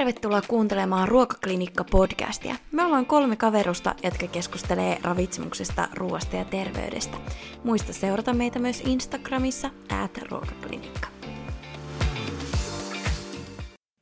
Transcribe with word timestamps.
tervetuloa 0.00 0.42
kuuntelemaan 0.48 1.08
Ruokaklinikka-podcastia. 1.08 2.54
Me 2.72 2.84
ollaan 2.84 3.06
kolme 3.06 3.36
kaverusta, 3.36 3.94
jotka 4.02 4.26
keskustelee 4.26 4.98
ravitsemuksesta, 5.02 5.88
ruoasta 5.94 6.36
ja 6.36 6.44
terveydestä. 6.44 7.16
Muista 7.64 7.92
seurata 7.92 8.34
meitä 8.34 8.58
myös 8.58 8.80
Instagramissa, 8.80 9.70
at 10.02 10.18
ruokaklinikka. 10.30 11.08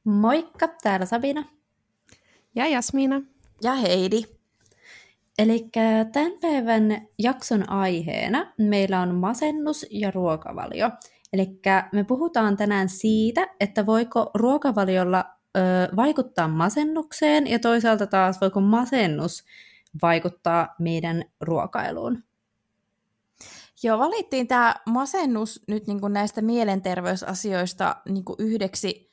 Moikka, 0.05 0.69
täällä 0.82 1.07
Sabina. 1.07 1.45
Ja 2.55 2.67
Jasmiina. 2.67 3.21
Ja 3.62 3.75
Heidi. 3.75 4.23
Eli 5.39 5.69
tämän 6.12 6.33
päivän 6.41 7.09
jakson 7.19 7.71
aiheena 7.71 8.53
meillä 8.59 9.01
on 9.01 9.15
masennus 9.15 9.87
ja 9.91 10.11
ruokavalio. 10.11 10.91
Eli 11.33 11.61
me 11.93 12.05
puhutaan 12.05 12.57
tänään 12.57 12.89
siitä, 12.89 13.49
että 13.61 13.86
voiko 13.86 14.30
ruokavaliolla 14.35 15.38
vaikuttaa 15.96 16.48
masennukseen 16.48 17.46
ja 17.46 17.58
toisaalta 17.58 18.07
taas 18.07 18.40
voiko 18.40 18.61
masennus 18.61 19.44
vaikuttaa 20.03 20.75
meidän 20.79 21.25
ruokailuun. 21.40 22.22
Joo, 23.82 23.99
valittiin 23.99 24.49
tämä 24.49 24.75
masennus 24.86 25.63
nyt 25.68 25.86
niin 25.86 26.00
kuin 26.00 26.13
näistä 26.13 26.43
mielenterveysasioista 26.43 27.96
niin 28.08 28.25
kuin 28.25 28.36
yhdeksi 28.39 29.07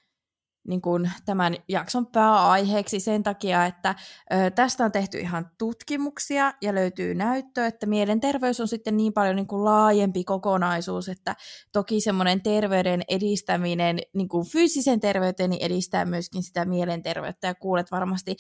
niin 0.68 0.82
kuin 0.82 1.12
tämän 1.26 1.56
jakson 1.68 2.08
pääaiheeksi 2.08 3.00
sen 3.00 3.24
takia, 3.24 3.66
että 3.66 3.96
ö, 4.34 4.52
tästä 4.52 4.86
on 4.86 4.92
tehty 4.92 5.18
ihan 5.18 5.50
tutkimuksia 5.58 6.54
ja 6.62 6.76
löytyy 6.76 7.16
näyttö, 7.16 7.66
että 7.66 7.86
mielenterveys 7.86 8.60
on 8.60 8.68
sitten 8.68 8.98
niin 8.98 9.14
paljon 9.14 9.36
niin 9.36 9.48
kuin 9.48 9.66
laajempi 9.66 10.24
kokonaisuus, 10.24 11.10
että 11.10 11.36
toki 11.72 12.02
semmoinen 12.02 12.42
terveyden 12.42 13.02
edistäminen, 13.08 14.00
niin 14.14 14.30
kuin 14.30 14.46
fyysisen 14.46 15.00
terveyteen, 15.00 15.50
niin 15.50 15.66
edistää 15.66 16.06
myöskin 16.06 16.44
sitä 16.44 16.66
mielenterveyttä 16.66 17.48
ja 17.48 17.56
kuulet 17.56 17.92
varmasti 17.92 18.36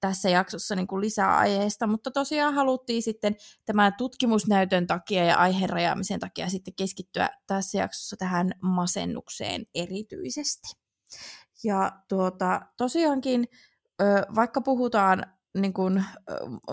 tässä 0.00 0.28
jaksossa 0.28 0.74
niin 0.74 0.86
kuin 0.86 1.00
lisää 1.00 1.38
aiheesta, 1.38 1.86
mutta 1.86 2.10
tosiaan 2.10 2.54
haluttiin 2.54 3.02
sitten 3.02 3.36
tämän 3.66 3.94
tutkimusnäytön 3.98 4.86
takia 4.86 5.24
ja 5.24 5.36
aiheen 5.36 5.70
rajaamisen 5.70 6.20
takia 6.20 6.48
sitten 6.48 6.74
keskittyä 6.74 7.30
tässä 7.46 7.78
jaksossa 7.78 8.16
tähän 8.16 8.52
masennukseen 8.62 9.66
erityisesti. 9.74 10.68
Ja 11.64 11.92
tuota, 12.08 12.60
tosiaankin, 12.76 13.48
vaikka 14.34 14.60
puhutaan 14.60 15.24
niin 15.54 15.72
kuin, 15.72 16.04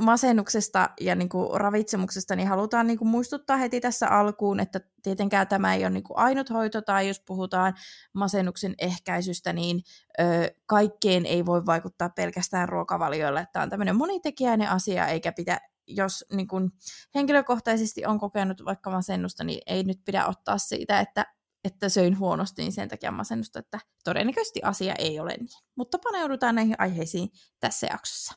masennuksesta 0.01 0.89
ja 1.01 1.15
niin 1.15 1.29
kuin, 1.29 1.59
ravitsemuksesta, 1.61 2.35
niin 2.35 2.47
halutaan 2.47 2.87
niin 2.87 2.97
kuin, 2.97 3.07
muistuttaa 3.07 3.57
heti 3.57 3.81
tässä 3.81 4.07
alkuun, 4.07 4.59
että 4.59 4.79
tietenkään 5.03 5.47
tämä 5.47 5.73
ei 5.73 5.83
ole 5.83 5.89
niin 5.89 6.03
kuin, 6.03 6.17
ainut 6.17 6.49
hoito, 6.49 6.81
tai 6.81 7.07
jos 7.07 7.21
puhutaan 7.27 7.73
masennuksen 8.13 8.75
ehkäisystä, 8.77 9.53
niin 9.53 9.81
ö, 10.19 10.23
kaikkeen 10.65 11.25
ei 11.25 11.45
voi 11.45 11.65
vaikuttaa 11.65 12.09
pelkästään 12.09 12.69
ruokavalioilla, 12.69 13.45
tämä 13.45 13.63
on 13.63 13.69
tämmöinen 13.69 13.95
monitekijäinen 13.95 14.69
asia, 14.69 15.07
eikä 15.07 15.31
pidä 15.31 15.59
jos 15.87 16.25
niin 16.33 16.47
kun 16.47 16.71
henkilökohtaisesti 17.15 18.05
on 18.05 18.19
kokenut 18.19 18.65
vaikka 18.65 18.89
masennusta, 18.89 19.43
niin 19.43 19.61
ei 19.67 19.83
nyt 19.83 19.99
pidä 20.05 20.25
ottaa 20.25 20.57
siitä, 20.57 20.99
että 20.99 21.25
että 21.65 21.89
söin 21.89 22.19
huonosti, 22.19 22.61
niin 22.61 22.71
sen 22.71 22.89
takia 22.89 23.11
masennusta, 23.11 23.59
että 23.59 23.79
todennäköisesti 24.03 24.59
asia 24.63 24.95
ei 24.99 25.19
ole 25.19 25.33
niin. 25.37 25.47
Mutta 25.75 25.99
paneudutaan 25.99 26.55
näihin 26.55 26.75
aiheisiin 26.77 27.29
tässä 27.59 27.87
jaksossa. 27.91 28.33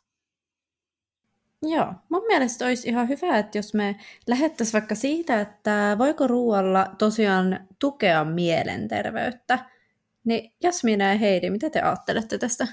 Joo, 1.63 1.95
mun 2.09 2.23
mielestä 2.27 2.67
olisi 2.67 2.89
ihan 2.89 3.09
hyvä, 3.09 3.39
että 3.39 3.59
jos 3.59 3.75
me 3.75 3.97
lähettäisiin 4.27 4.73
vaikka 4.73 4.95
siitä, 4.95 5.41
että 5.41 5.97
voiko 5.99 6.27
ruoalla 6.27 6.95
tosiaan 6.99 7.69
tukea 7.79 8.25
mielenterveyttä, 8.25 9.71
niin 10.25 10.53
Jasmina 10.63 11.05
ja 11.05 11.19
Heidi, 11.19 11.51
mitä 11.51 11.71
te 11.71 11.81
ajattelette 11.81 12.39
tästä? 12.39 12.67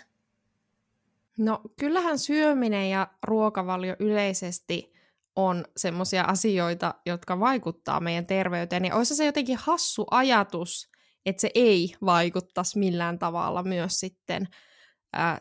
No 1.37 1.61
kyllähän 1.79 2.19
syöminen 2.19 2.89
ja 2.89 3.07
ruokavalio 3.23 3.95
yleisesti 3.99 4.94
on 5.35 5.65
semmoisia 5.77 6.23
asioita, 6.23 6.93
jotka 7.05 7.39
vaikuttaa 7.39 7.99
meidän 7.99 8.25
terveyteen. 8.25 8.85
Ja 8.85 8.95
olisi 8.95 9.15
se 9.15 9.25
jotenkin 9.25 9.57
hassu 9.57 10.05
ajatus, 10.11 10.89
että 11.25 11.41
se 11.41 11.51
ei 11.55 11.95
vaikuttaisi 12.05 12.79
millään 12.79 13.19
tavalla 13.19 13.63
myös 13.63 13.99
sitten 13.99 14.47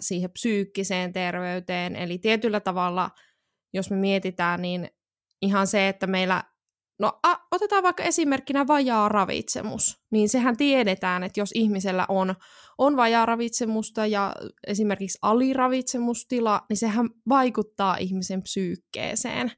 siihen 0.00 0.30
psyykkiseen 0.30 1.12
terveyteen. 1.12 1.96
Eli 1.96 2.18
tietyllä 2.18 2.60
tavalla, 2.60 3.10
jos 3.72 3.90
me 3.90 3.96
mietitään, 3.96 4.62
niin 4.62 4.88
ihan 5.42 5.66
se, 5.66 5.88
että 5.88 6.06
meillä 6.06 6.44
No 6.98 7.18
a, 7.22 7.36
otetaan 7.50 7.82
vaikka 7.82 8.02
esimerkkinä 8.02 8.66
vajaa 8.66 9.08
ravitsemus, 9.08 10.00
niin 10.10 10.28
sehän 10.28 10.56
tiedetään, 10.56 11.22
että 11.22 11.40
jos 11.40 11.50
ihmisellä 11.54 12.06
on, 12.08 12.34
on 12.78 12.96
vajaa 12.96 13.26
ravitsemusta 13.26 14.06
ja 14.06 14.34
esimerkiksi 14.66 15.18
aliravitsemustila, 15.22 16.60
niin 16.68 16.76
sehän 16.76 17.10
vaikuttaa 17.28 17.96
ihmisen 17.96 18.42
psyykkeeseen. 18.42 19.52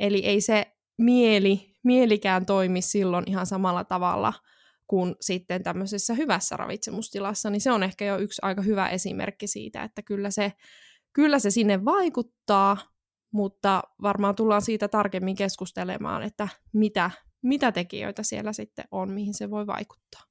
Eli 0.00 0.24
ei 0.24 0.40
se 0.40 0.66
mieli, 0.98 1.76
mielikään 1.84 2.46
toimi 2.46 2.82
silloin 2.82 3.24
ihan 3.26 3.46
samalla 3.46 3.84
tavalla 3.84 4.32
kuin 4.86 5.14
sitten 5.20 5.62
tämmöisessä 5.62 6.14
hyvässä 6.14 6.56
ravitsemustilassa, 6.56 7.50
niin 7.50 7.60
se 7.60 7.72
on 7.72 7.82
ehkä 7.82 8.04
jo 8.04 8.18
yksi 8.18 8.40
aika 8.42 8.62
hyvä 8.62 8.88
esimerkki 8.88 9.46
siitä, 9.46 9.82
että 9.82 10.02
kyllä 10.02 10.30
se, 10.30 10.52
kyllä 11.12 11.38
se 11.38 11.50
sinne 11.50 11.84
vaikuttaa, 11.84 12.76
mutta 13.32 13.82
varmaan 14.02 14.34
tullaan 14.34 14.62
siitä 14.62 14.88
tarkemmin 14.88 15.36
keskustelemaan, 15.36 16.22
että 16.22 16.48
mitä, 16.72 17.10
mitä 17.42 17.72
tekijöitä 17.72 18.22
siellä 18.22 18.52
sitten 18.52 18.84
on, 18.90 19.10
mihin 19.10 19.34
se 19.34 19.50
voi 19.50 19.66
vaikuttaa. 19.66 20.30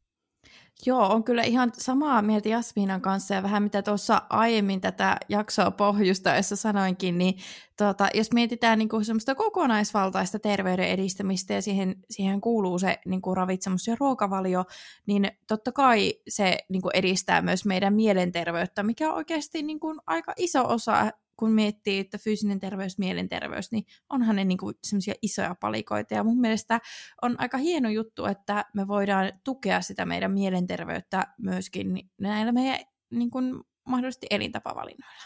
Joo, 0.86 1.08
on 1.14 1.24
kyllä 1.24 1.44
ihan 1.44 1.72
samaa 1.74 2.22
mieltä 2.22 2.50
Jasmiinan 2.50 3.02
kanssa 3.02 3.34
ja 3.34 3.44
vähän 3.44 3.64
mitä 3.64 3.82
tuossa 3.82 4.22
aiemmin 4.30 4.82
tätä 4.82 5.18
jaksoa 5.30 5.72
pohjustaessa 5.72 6.56
sanoinkin, 6.56 7.18
niin 7.18 7.38
tota, 7.78 8.08
jos 8.14 8.32
mietitään 8.32 8.80
niin 8.80 8.90
kuin 8.90 9.06
semmoista 9.06 9.36
kokonaisvaltaista 9.36 10.40
terveyden 10.40 10.88
edistämistä 10.88 11.54
ja 11.54 11.62
siihen, 11.62 11.96
siihen 12.09 12.42
kuuluu 12.42 12.80
se 12.80 13.00
niin 13.06 13.22
kuin 13.22 13.38
ravitsemus 13.38 13.88
ja 13.88 13.96
ruokavalio, 14.00 14.66
niin 15.06 15.32
totta 15.48 15.72
kai 15.72 16.14
se 16.28 16.58
niin 16.70 16.82
kuin 16.82 16.96
edistää 16.96 17.42
myös 17.42 17.66
meidän 17.66 17.94
mielenterveyttä, 17.94 18.84
mikä 18.84 19.09
on 19.09 19.16
oikeasti 19.16 19.64
niin 19.64 19.80
kuin 19.80 20.00
aika 20.08 20.34
iso 20.38 20.68
osa 20.68 21.12
kun 21.40 21.52
miettii, 21.52 22.00
että 22.00 22.18
fyysinen 22.18 22.60
terveys, 22.60 22.98
mielenterveys, 22.98 23.72
niin 23.72 23.86
onhan 24.10 24.36
ne 24.36 24.46
niin 24.46 24.58
semmoisia 24.84 25.14
isoja 25.22 25.56
palikoita. 25.56 26.14
Ja 26.14 26.24
mun 26.24 26.40
mielestä 26.40 26.80
on 27.22 27.36
aika 27.40 27.58
hieno 27.58 27.90
juttu, 27.90 28.26
että 28.26 28.66
me 28.74 28.88
voidaan 28.88 29.32
tukea 29.44 29.82
sitä 29.82 30.06
meidän 30.06 30.32
mielenterveyttä 30.32 31.28
myöskin 31.38 32.10
näillä 32.22 32.52
meidän 32.52 32.80
niin 33.10 33.30
kuin, 33.30 33.62
mahdollisesti 33.86 34.28
elintapavalinnoilla. 34.30 35.24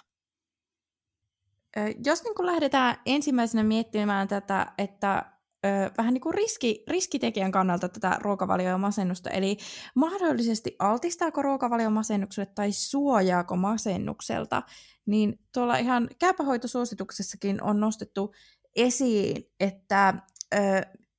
Jos 2.06 2.24
niin 2.24 2.36
kuin 2.36 2.46
lähdetään 2.46 2.96
ensimmäisenä 3.06 3.64
miettimään 3.64 4.28
tätä, 4.28 4.68
että 4.78 5.33
ö, 5.66 5.92
vähän 5.98 6.14
niin 6.14 6.22
kuin 6.22 6.34
riski, 6.34 6.84
riskitekijän 6.88 7.52
kannalta 7.52 7.90
tätä 7.90 8.18
ruokavalio- 8.22 8.68
ja 8.70 8.78
masennusta, 8.78 9.30
eli 9.30 9.58
mahdollisesti 9.96 10.76
altistaako 10.80 11.42
ruokavalio 11.42 11.90
masennukselle 11.90 12.52
tai 12.56 12.72
suojaako 12.72 13.56
masennukselta, 13.56 14.64
niin 15.06 15.40
tuolla 15.54 15.78
ihan 15.78 16.10
käypähoitosuosituksessakin 16.20 17.64
on 17.64 17.80
nostettu 17.80 18.34
esiin, 18.76 19.44
että 19.60 20.14
ö, 20.54 20.58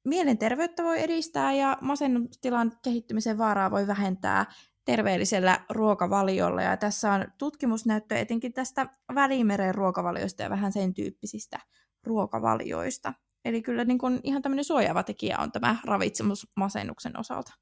mielenterveyttä 0.05 0.83
voi 0.83 1.03
edistää 1.03 1.53
ja 1.53 1.79
masennustilan 1.81 2.73
kehittymisen 2.83 3.39
vaaraa 3.39 3.71
voi 3.71 3.87
vähentää 3.87 4.47
terveellisellä 4.85 5.61
ruokavaliolla. 5.71 6.63
Ja 6.63 6.77
tässä 6.77 7.13
on 7.13 7.25
tutkimusnäyttö 7.39 8.17
etenkin 8.17 8.53
tästä 8.53 8.87
Välimeren 9.15 9.75
ruokavalioista 9.75 10.43
ja 10.43 10.51
vähän 10.51 10.73
sen 10.73 10.95
tyyppisistä 10.95 11.59
ruokavalioista. 12.07 13.13
Eli 13.45 13.63
kyllä 13.63 13.85
niin 13.85 13.99
kuin 13.99 14.21
ihan 14.23 14.43
tämmöinen 14.43 14.65
suojaava 14.65 15.03
tekijä 15.03 15.39
on 15.39 15.53
tämä 15.53 15.77
ravitsemusmasennuksen 15.85 17.21
osalta. 17.21 17.53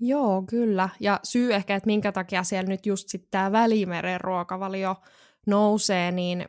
Joo, 0.00 0.42
kyllä. 0.42 0.88
Ja 1.00 1.20
syy 1.24 1.54
ehkä, 1.54 1.76
että 1.76 1.86
minkä 1.86 2.12
takia 2.12 2.42
siellä 2.42 2.68
nyt 2.68 2.86
just 2.86 3.08
sitten 3.08 3.30
tämä 3.30 3.52
Välimeren 3.52 4.20
ruokavalio 4.20 4.96
nousee, 5.46 6.12
niin 6.12 6.44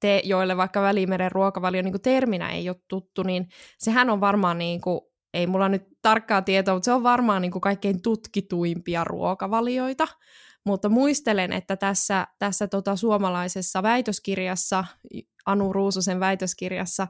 te, 0.00 0.22
joille 0.24 0.56
vaikka 0.56 0.82
Välimeren 0.82 1.32
ruokavalio 1.32 1.82
niin 1.82 2.00
terminä 2.02 2.50
ei 2.50 2.68
ole 2.68 2.76
tuttu, 2.88 3.22
niin 3.22 3.48
sehän 3.78 4.10
on 4.10 4.20
varmaan, 4.20 4.58
niin 4.58 4.80
kuin, 4.80 5.00
ei 5.34 5.46
mulla 5.46 5.68
nyt 5.68 5.82
tarkkaa 6.02 6.42
tietoa, 6.42 6.74
mutta 6.74 6.84
se 6.84 6.92
on 6.92 7.02
varmaan 7.02 7.42
niin 7.42 7.52
kuin 7.52 7.62
kaikkein 7.62 8.02
tutkituimpia 8.02 9.04
ruokavalioita. 9.04 10.08
Mutta 10.66 10.88
muistelen, 10.88 11.52
että 11.52 11.76
tässä, 11.76 12.26
tässä 12.38 12.68
tota 12.68 12.96
suomalaisessa 12.96 13.82
väitöskirjassa, 13.82 14.84
Anu 15.50 15.72
Ruususen 15.72 16.20
väitöskirjassa, 16.20 17.08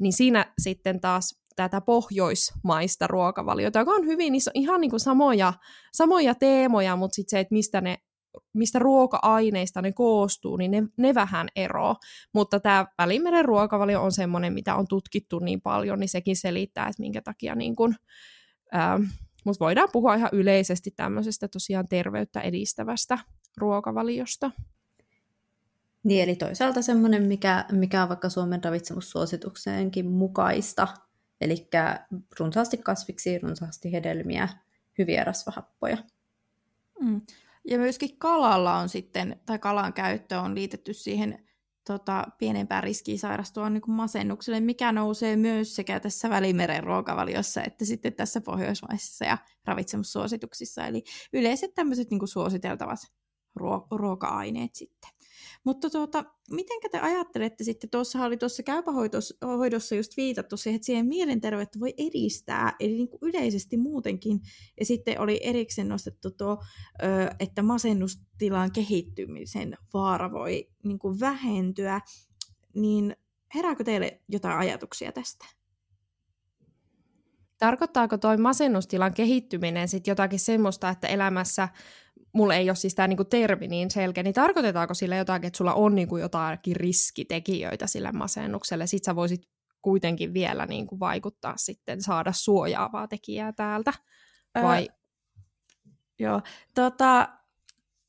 niin 0.00 0.12
siinä 0.12 0.52
sitten 0.62 1.00
taas 1.00 1.40
tätä 1.56 1.80
pohjoismaista 1.80 3.06
ruokavaliota, 3.06 3.78
joka 3.78 3.90
on 3.90 4.06
hyvin 4.06 4.34
iso, 4.34 4.50
ihan 4.54 4.80
niin 4.80 4.90
kuin 4.90 5.00
samoja, 5.00 5.52
samoja 5.92 6.34
teemoja, 6.34 6.96
mutta 6.96 7.14
sitten 7.14 7.30
se, 7.30 7.40
että 7.40 7.54
mistä 7.54 7.80
ne 7.80 7.98
mistä 8.52 8.78
ruoka-aineista 8.78 9.82
ne 9.82 9.92
koostuu, 9.92 10.56
niin 10.56 10.70
ne, 10.70 10.82
ne 10.96 11.14
vähän 11.14 11.48
eroo. 11.56 11.96
Mutta 12.34 12.60
tämä 12.60 12.86
Välimeren 12.98 13.44
ruokavalio 13.44 14.02
on 14.02 14.12
semmoinen, 14.12 14.52
mitä 14.52 14.74
on 14.74 14.86
tutkittu 14.88 15.38
niin 15.38 15.60
paljon, 15.60 16.00
niin 16.00 16.08
sekin 16.08 16.36
selittää, 16.36 16.88
että 16.88 17.02
minkä 17.02 17.22
takia 17.22 17.54
niin 17.54 17.76
kun, 17.76 17.94
ää, 18.72 19.00
mutta 19.44 19.64
voidaan 19.64 19.88
puhua 19.92 20.14
ihan 20.14 20.30
yleisesti 20.32 20.90
tämmöisestä 20.90 21.48
tosiaan 21.48 21.88
terveyttä 21.88 22.40
edistävästä 22.40 23.18
ruokavaliosta. 23.56 24.50
Niin, 26.02 26.24
eli 26.24 26.36
toisaalta 26.36 26.82
semmoinen, 26.82 27.22
mikä, 27.22 27.64
mikä 27.72 28.02
on 28.02 28.08
vaikka 28.08 28.28
Suomen 28.28 28.64
ravitsemussuositukseenkin 28.64 30.06
mukaista, 30.06 30.88
eli 31.40 31.68
runsaasti 32.40 32.78
kasviksi, 32.78 33.38
runsaasti 33.38 33.92
hedelmiä, 33.92 34.48
hyviä 34.98 35.24
rasvahappoja. 35.24 35.96
Mm. 37.00 37.20
Ja 37.64 37.78
myöskin 37.78 38.18
kalalla 38.18 38.76
on 38.76 38.88
sitten, 38.88 39.40
tai 39.46 39.58
kalan 39.58 39.92
käyttö 39.92 40.40
on 40.40 40.54
liitetty 40.54 40.94
siihen 40.94 41.46
tota, 41.86 42.24
pienempään 42.38 42.82
riskiin 42.82 43.18
sairastua 43.18 43.70
niin 43.70 43.80
kuin 43.80 43.94
masennukselle, 43.94 44.60
mikä 44.60 44.92
nousee 44.92 45.36
myös 45.36 45.76
sekä 45.76 46.00
tässä 46.00 46.30
Välimeren 46.30 46.84
ruokavaliossa 46.84 47.62
että 47.62 47.84
sitten 47.84 48.14
tässä 48.14 48.40
pohjoismaisissa 48.40 49.24
ja 49.24 49.38
ravitsemussuosituksissa. 49.64 50.86
Eli 50.86 51.04
yleiset 51.32 51.74
tämmöiset 51.74 52.10
niin 52.10 52.18
kuin 52.18 52.28
suositeltavat 52.28 52.98
ruo- 53.60 53.86
ruoka-aineet 53.90 54.74
sitten. 54.74 55.10
Mutta 55.64 55.90
tuota, 55.90 56.24
miten 56.50 56.78
te 56.90 56.98
ajattelette 56.98 57.64
sitten, 57.64 57.90
tuossa 57.90 58.24
oli 58.24 58.36
tuossa 58.36 58.62
käypähoidossa 58.62 59.94
just 59.94 60.16
viitattu 60.16 60.56
siihen, 60.56 60.76
että 60.76 60.86
siihen 60.86 61.06
mielenterveyttä 61.06 61.80
voi 61.80 61.94
edistää, 61.98 62.76
eli 62.80 62.92
niin 62.92 63.08
kuin 63.08 63.18
yleisesti 63.22 63.76
muutenkin, 63.76 64.40
ja 64.80 64.86
sitten 64.86 65.20
oli 65.20 65.40
erikseen 65.42 65.88
nostettu 65.88 66.30
tuo, 66.30 66.58
että 67.40 67.62
masennustilan 67.62 68.72
kehittymisen 68.72 69.76
vaara 69.94 70.32
voi 70.32 70.68
niin 70.84 70.98
kuin 70.98 71.20
vähentyä, 71.20 72.00
niin 72.74 73.16
herääkö 73.54 73.84
teille 73.84 74.20
jotain 74.28 74.58
ajatuksia 74.58 75.12
tästä? 75.12 75.46
Tarkoittaako 77.58 78.18
toi 78.18 78.36
masennustilan 78.36 79.14
kehittyminen 79.14 79.88
sitten 79.88 80.12
jotakin 80.12 80.38
semmoista, 80.38 80.88
että 80.88 81.08
elämässä 81.08 81.68
mulla 82.32 82.54
ei 82.54 82.70
ole 82.70 82.76
siis 82.76 82.94
tämä 82.94 83.08
niinku 83.08 83.24
termi 83.24 83.68
niin 83.68 83.90
selkeä, 83.90 84.22
niin 84.22 84.34
tarkoitetaanko 84.34 84.94
sillä 84.94 85.16
jotakin, 85.16 85.46
että 85.46 85.56
sulla 85.56 85.74
on 85.74 85.94
niinku 85.94 86.16
jotakin 86.16 86.76
riskitekijöitä 86.76 87.86
sille 87.86 88.12
masennukselle, 88.12 88.86
sit 88.86 89.04
sä 89.04 89.16
voisit 89.16 89.42
kuitenkin 89.82 90.34
vielä 90.34 90.66
niinku 90.66 91.00
vaikuttaa 91.00 91.54
sitten, 91.56 92.02
saada 92.02 92.32
suojaavaa 92.32 93.08
tekijää 93.08 93.52
täältä, 93.52 93.92
vai? 94.62 94.88
Öö, 94.90 94.96
joo, 96.18 96.40
tota, 96.74 97.28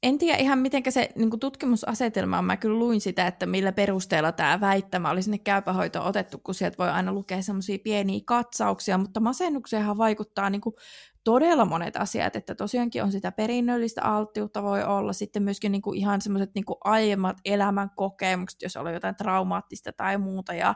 en 0.03 0.17
tiedä 0.17 0.37
ihan 0.37 0.59
miten 0.59 0.83
se 0.89 1.09
niin 1.15 1.39
tutkimusasetelma 1.39 2.37
on. 2.37 2.45
Mä 2.45 2.57
kyllä 2.57 2.79
luin 2.79 3.01
sitä, 3.01 3.27
että 3.27 3.45
millä 3.45 3.71
perusteella 3.71 4.31
tämä 4.31 4.59
väittämä 4.59 5.09
oli 5.09 5.21
sinne 5.21 5.37
käypähoitoon 5.37 6.05
otettu, 6.05 6.37
kun 6.43 6.55
sieltä 6.55 6.77
voi 6.77 6.89
aina 6.89 7.13
lukea 7.13 7.41
semmoisia 7.41 7.79
pieniä 7.83 8.21
katsauksia, 8.25 8.97
mutta 8.97 9.19
masennukseenhan 9.19 9.97
vaikuttaa 9.97 10.49
niin 10.49 10.61
kuin 10.61 10.75
todella 11.23 11.65
monet 11.65 11.95
asiat, 11.95 12.35
että 12.35 12.55
tosiaankin 12.55 13.03
on 13.03 13.11
sitä 13.11 13.31
perinnöllistä 13.31 14.01
alttiutta 14.03 14.63
voi 14.63 14.83
olla, 14.83 15.13
sitten 15.13 15.43
myöskin 15.43 15.71
niin 15.71 15.81
kuin 15.81 15.97
ihan 15.97 16.21
semmoiset 16.21 16.55
niin 16.55 16.65
aiemmat 16.83 17.37
elämän 17.45 17.89
kokemukset, 17.95 18.61
jos 18.61 18.77
on 18.77 18.93
jotain 18.93 19.15
traumaattista 19.15 19.93
tai 19.93 20.17
muuta, 20.17 20.53
ja 20.53 20.75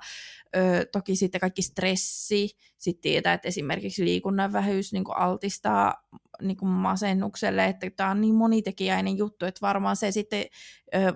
ö, 0.55 0.85
toki 0.91 1.15
sitten 1.15 1.41
kaikki 1.41 1.61
stressi, 1.61 2.57
sitten 2.77 3.01
tietää, 3.01 3.33
että 3.33 3.47
esimerkiksi 3.47 4.05
liikunnan 4.05 4.53
vähyys 4.53 4.93
niin 4.93 5.03
kuin 5.03 5.17
altistaa 5.17 5.93
niin 6.41 6.57
kuin 6.57 6.69
masennukselle, 6.69 7.65
että 7.65 7.89
tämä 7.89 8.11
on 8.11 8.21
niin 8.21 8.35
monitekijäinen 8.35 9.17
juttu, 9.17 9.45
että 9.45 9.61
varmaan 9.61 9.95
se 9.95 10.11
sitten, 10.11 10.45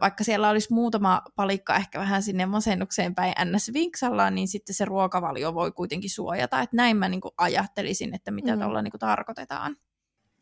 vaikka 0.01 0.24
siellä 0.24 0.50
olisi 0.50 0.74
muutama 0.74 1.21
palikka 1.36 1.75
ehkä 1.75 2.00
vähän 2.00 2.24
sinne 2.24 2.45
masennukseen 2.45 3.16
päin 3.16 3.33
ns. 3.45 3.74
vinksalla, 3.74 4.30
niin 4.30 4.48
sitten 4.48 4.75
se 4.75 4.86
ruokavalio 4.86 5.54
voi 5.54 5.71
kuitenkin 5.71 6.10
suojata, 6.10 6.62
että 6.62 6.75
näin 6.75 6.98
mä 6.98 7.10
niin 7.10 7.21
kuin 7.21 7.33
ajattelisin, 7.38 8.16
että 8.16 8.31
mitä 8.31 8.56
mm. 8.56 8.62
tuolla 8.62 8.81
niin 8.81 8.92
kuin 8.92 9.00
tarkoitetaan. 9.00 9.75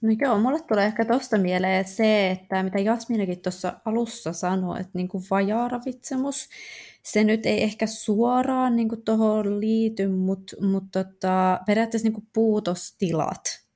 No 0.02 0.10
joo, 0.22 0.40
mulle 0.40 0.60
tulee 0.60 0.86
ehkä 0.86 1.06
tuosta 1.06 1.38
mieleen 1.38 1.86
se, 1.86 2.32
että 2.32 2.64
mitä 2.64 2.80
Jasminakin 2.80 3.42
tuossa 3.42 3.74
alussa 3.86 4.34
sanoi, 4.34 4.80
että 4.80 4.92
niin 4.94 5.08
kuin 5.08 5.24
vajaaravitsemus, 5.32 6.50
se 7.04 7.24
nyt 7.24 7.46
ei 7.46 7.64
ehkä 7.64 7.88
suoraan 7.88 8.76
niin 8.76 8.90
tuohon 9.06 9.60
liity, 9.60 10.08
mutta 10.08 10.56
mut 10.66 10.84
tota, 10.92 11.60
periaatteessa 11.66 12.06
niin 12.06 12.14
kuin 12.14 12.28
puutostilat, 12.34 13.67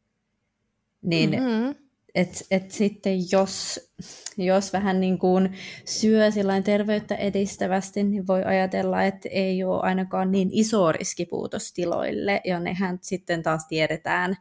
niin 1.02 1.30
mm-hmm. 1.30 1.76
et, 2.16 2.48
et 2.52 2.72
sitten 2.72 3.32
jos, 3.32 3.80
jos 4.38 4.74
vähän 4.74 5.00
niin 5.02 5.20
kuin 5.20 5.50
syö 5.86 6.30
terveyttä 6.64 7.16
edistävästi, 7.16 8.04
niin 8.04 8.28
voi 8.28 8.44
ajatella, 8.44 9.04
että 9.04 9.30
ei 9.32 9.64
ole 9.64 9.82
ainakaan 9.82 10.32
niin 10.32 10.50
iso 10.52 10.92
riski 10.92 11.26
puutostiloille, 11.26 12.42
ja 12.46 12.60
nehän 12.60 13.00
sitten 13.02 13.44
taas 13.44 13.68
tiedetään, 13.68 14.36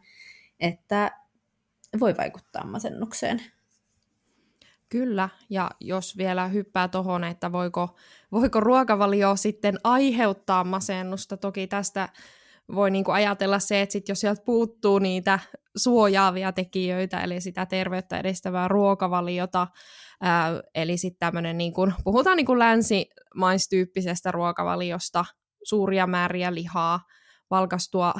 että 0.60 1.10
voi 2.00 2.16
vaikuttaa 2.16 2.66
masennukseen. 2.66 3.42
Kyllä, 4.88 5.28
ja 5.50 5.70
jos 5.80 6.16
vielä 6.16 6.48
hyppää 6.48 6.88
tuohon, 6.88 7.24
että 7.24 7.52
voiko, 7.52 7.96
voiko 8.32 8.60
ruokavalio 8.60 9.36
sitten 9.36 9.78
aiheuttaa 9.84 10.64
masennusta, 10.64 11.36
toki 11.36 11.66
tästä 11.66 12.08
voi 12.74 12.90
niinku 12.90 13.10
ajatella 13.10 13.58
se, 13.58 13.80
että 13.80 13.92
sit 13.92 14.08
jos 14.08 14.20
sieltä 14.20 14.42
puuttuu 14.44 14.98
niitä 14.98 15.38
suojaavia 15.76 16.52
tekijöitä, 16.52 17.20
eli 17.20 17.40
sitä 17.40 17.66
terveyttä 17.66 18.18
edistävää 18.18 18.68
ruokavaliota, 18.68 19.66
ää, 20.20 20.60
eli 20.74 20.96
sitten 20.96 21.18
tämmöinen, 21.18 21.58
niinku, 21.58 21.92
puhutaan 22.04 22.36
niinku 22.36 22.58
länsimaistyyppisestä 22.58 24.30
ruokavaliosta, 24.30 25.24
suuria 25.64 26.06
määriä 26.06 26.54
lihaa, 26.54 27.00
valkastua 27.50 28.14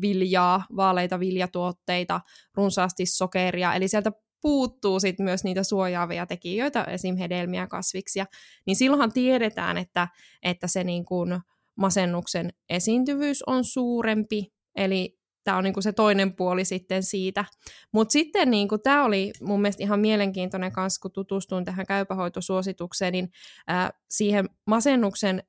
viljaa, 0.00 0.64
vaaleita 0.76 1.20
viljatuotteita, 1.20 2.20
runsaasti 2.54 3.06
sokeria, 3.06 3.74
eli 3.74 3.88
sieltä 3.88 4.12
puuttuu 4.42 5.00
sit 5.00 5.18
myös 5.18 5.44
niitä 5.44 5.62
suojaavia 5.62 6.26
tekijöitä, 6.26 6.84
esim. 6.84 7.16
hedelmiä, 7.16 7.66
kasviksia, 7.66 8.26
niin 8.66 8.76
silloinhan 8.76 9.12
tiedetään, 9.12 9.78
että, 9.78 10.08
että 10.42 10.66
se 10.66 10.84
niin 10.84 11.04
kuin 11.04 11.40
masennuksen 11.76 12.50
esiintyvyys 12.68 13.42
on 13.42 13.64
suurempi, 13.64 14.52
eli 14.76 15.18
tämä 15.44 15.56
on 15.56 15.64
niinku 15.64 15.82
se 15.82 15.92
toinen 15.92 16.36
puoli 16.36 16.64
sitten 16.64 17.02
siitä. 17.02 17.44
Mutta 17.92 18.12
sitten 18.12 18.50
niinku, 18.50 18.78
tämä 18.78 19.04
oli 19.04 19.32
mun 19.40 19.60
mielestä 19.60 19.82
ihan 19.82 20.00
mielenkiintoinen 20.00 20.72
kanssa, 20.72 21.00
kun 21.00 21.12
tutustuin 21.12 21.64
tähän 21.64 21.86
käypähoitosuositukseen, 21.86 23.12
niin 23.12 23.28
ää, 23.66 23.90
siihen 24.10 24.48
masennuksen 24.66 25.42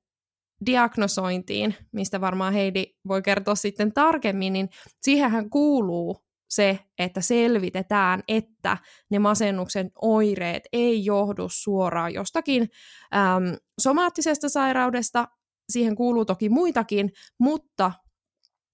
diagnosointiin, 0.65 1.75
mistä 1.91 2.21
varmaan 2.21 2.53
Heidi 2.53 2.85
voi 3.07 3.21
kertoa 3.21 3.55
sitten 3.55 3.93
tarkemmin, 3.93 4.53
niin 4.53 4.69
siihenhän 5.01 5.49
kuuluu 5.49 6.25
se, 6.49 6.79
että 6.99 7.21
selvitetään, 7.21 8.23
että 8.27 8.77
ne 9.11 9.19
masennuksen 9.19 9.91
oireet 10.01 10.63
ei 10.73 11.05
johdu 11.05 11.47
suoraan 11.51 12.13
jostakin 12.13 12.69
äm, 13.15 13.57
somaattisesta 13.81 14.49
sairaudesta, 14.49 15.27
siihen 15.69 15.95
kuuluu 15.95 16.25
toki 16.25 16.49
muitakin, 16.49 17.11
mutta 17.39 17.91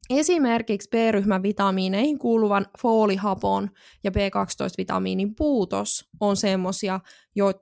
Esimerkiksi 0.09 0.89
B-ryhmän 0.89 1.43
vitamiineihin 1.43 2.19
kuuluvan 2.19 2.65
foolihapon 2.81 3.69
ja 4.03 4.11
B12-vitamiinin 4.11 5.33
puutos 5.37 6.09
on 6.19 6.37
semmoisia, 6.37 6.99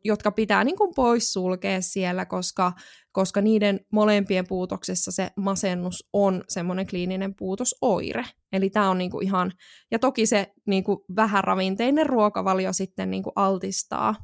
jotka 0.03 0.31
pitää 0.31 0.63
niin 0.63 0.77
kuin 0.77 0.91
poissulkea 0.95 1.81
siellä, 1.81 2.25
koska, 2.25 2.73
koska 3.11 3.41
niiden 3.41 3.79
molempien 3.91 4.47
puutoksessa 4.47 5.11
se 5.11 5.29
masennus 5.35 6.09
on 6.13 6.43
semmoinen 6.47 6.87
kliininen 6.87 7.35
puutosoire. 7.35 8.25
Eli 8.53 8.69
tämä 8.69 8.89
on 8.89 8.97
niin 8.97 9.11
kuin 9.11 9.25
ihan, 9.25 9.51
ja 9.91 9.99
toki 9.99 10.25
se 10.25 10.53
niin 10.67 10.83
kuin 10.83 10.99
vähäravinteinen 11.15 12.05
ruokavalio 12.05 12.73
sitten 12.73 13.11
niin 13.11 13.23
kuin 13.23 13.33
altistaa 13.35 14.15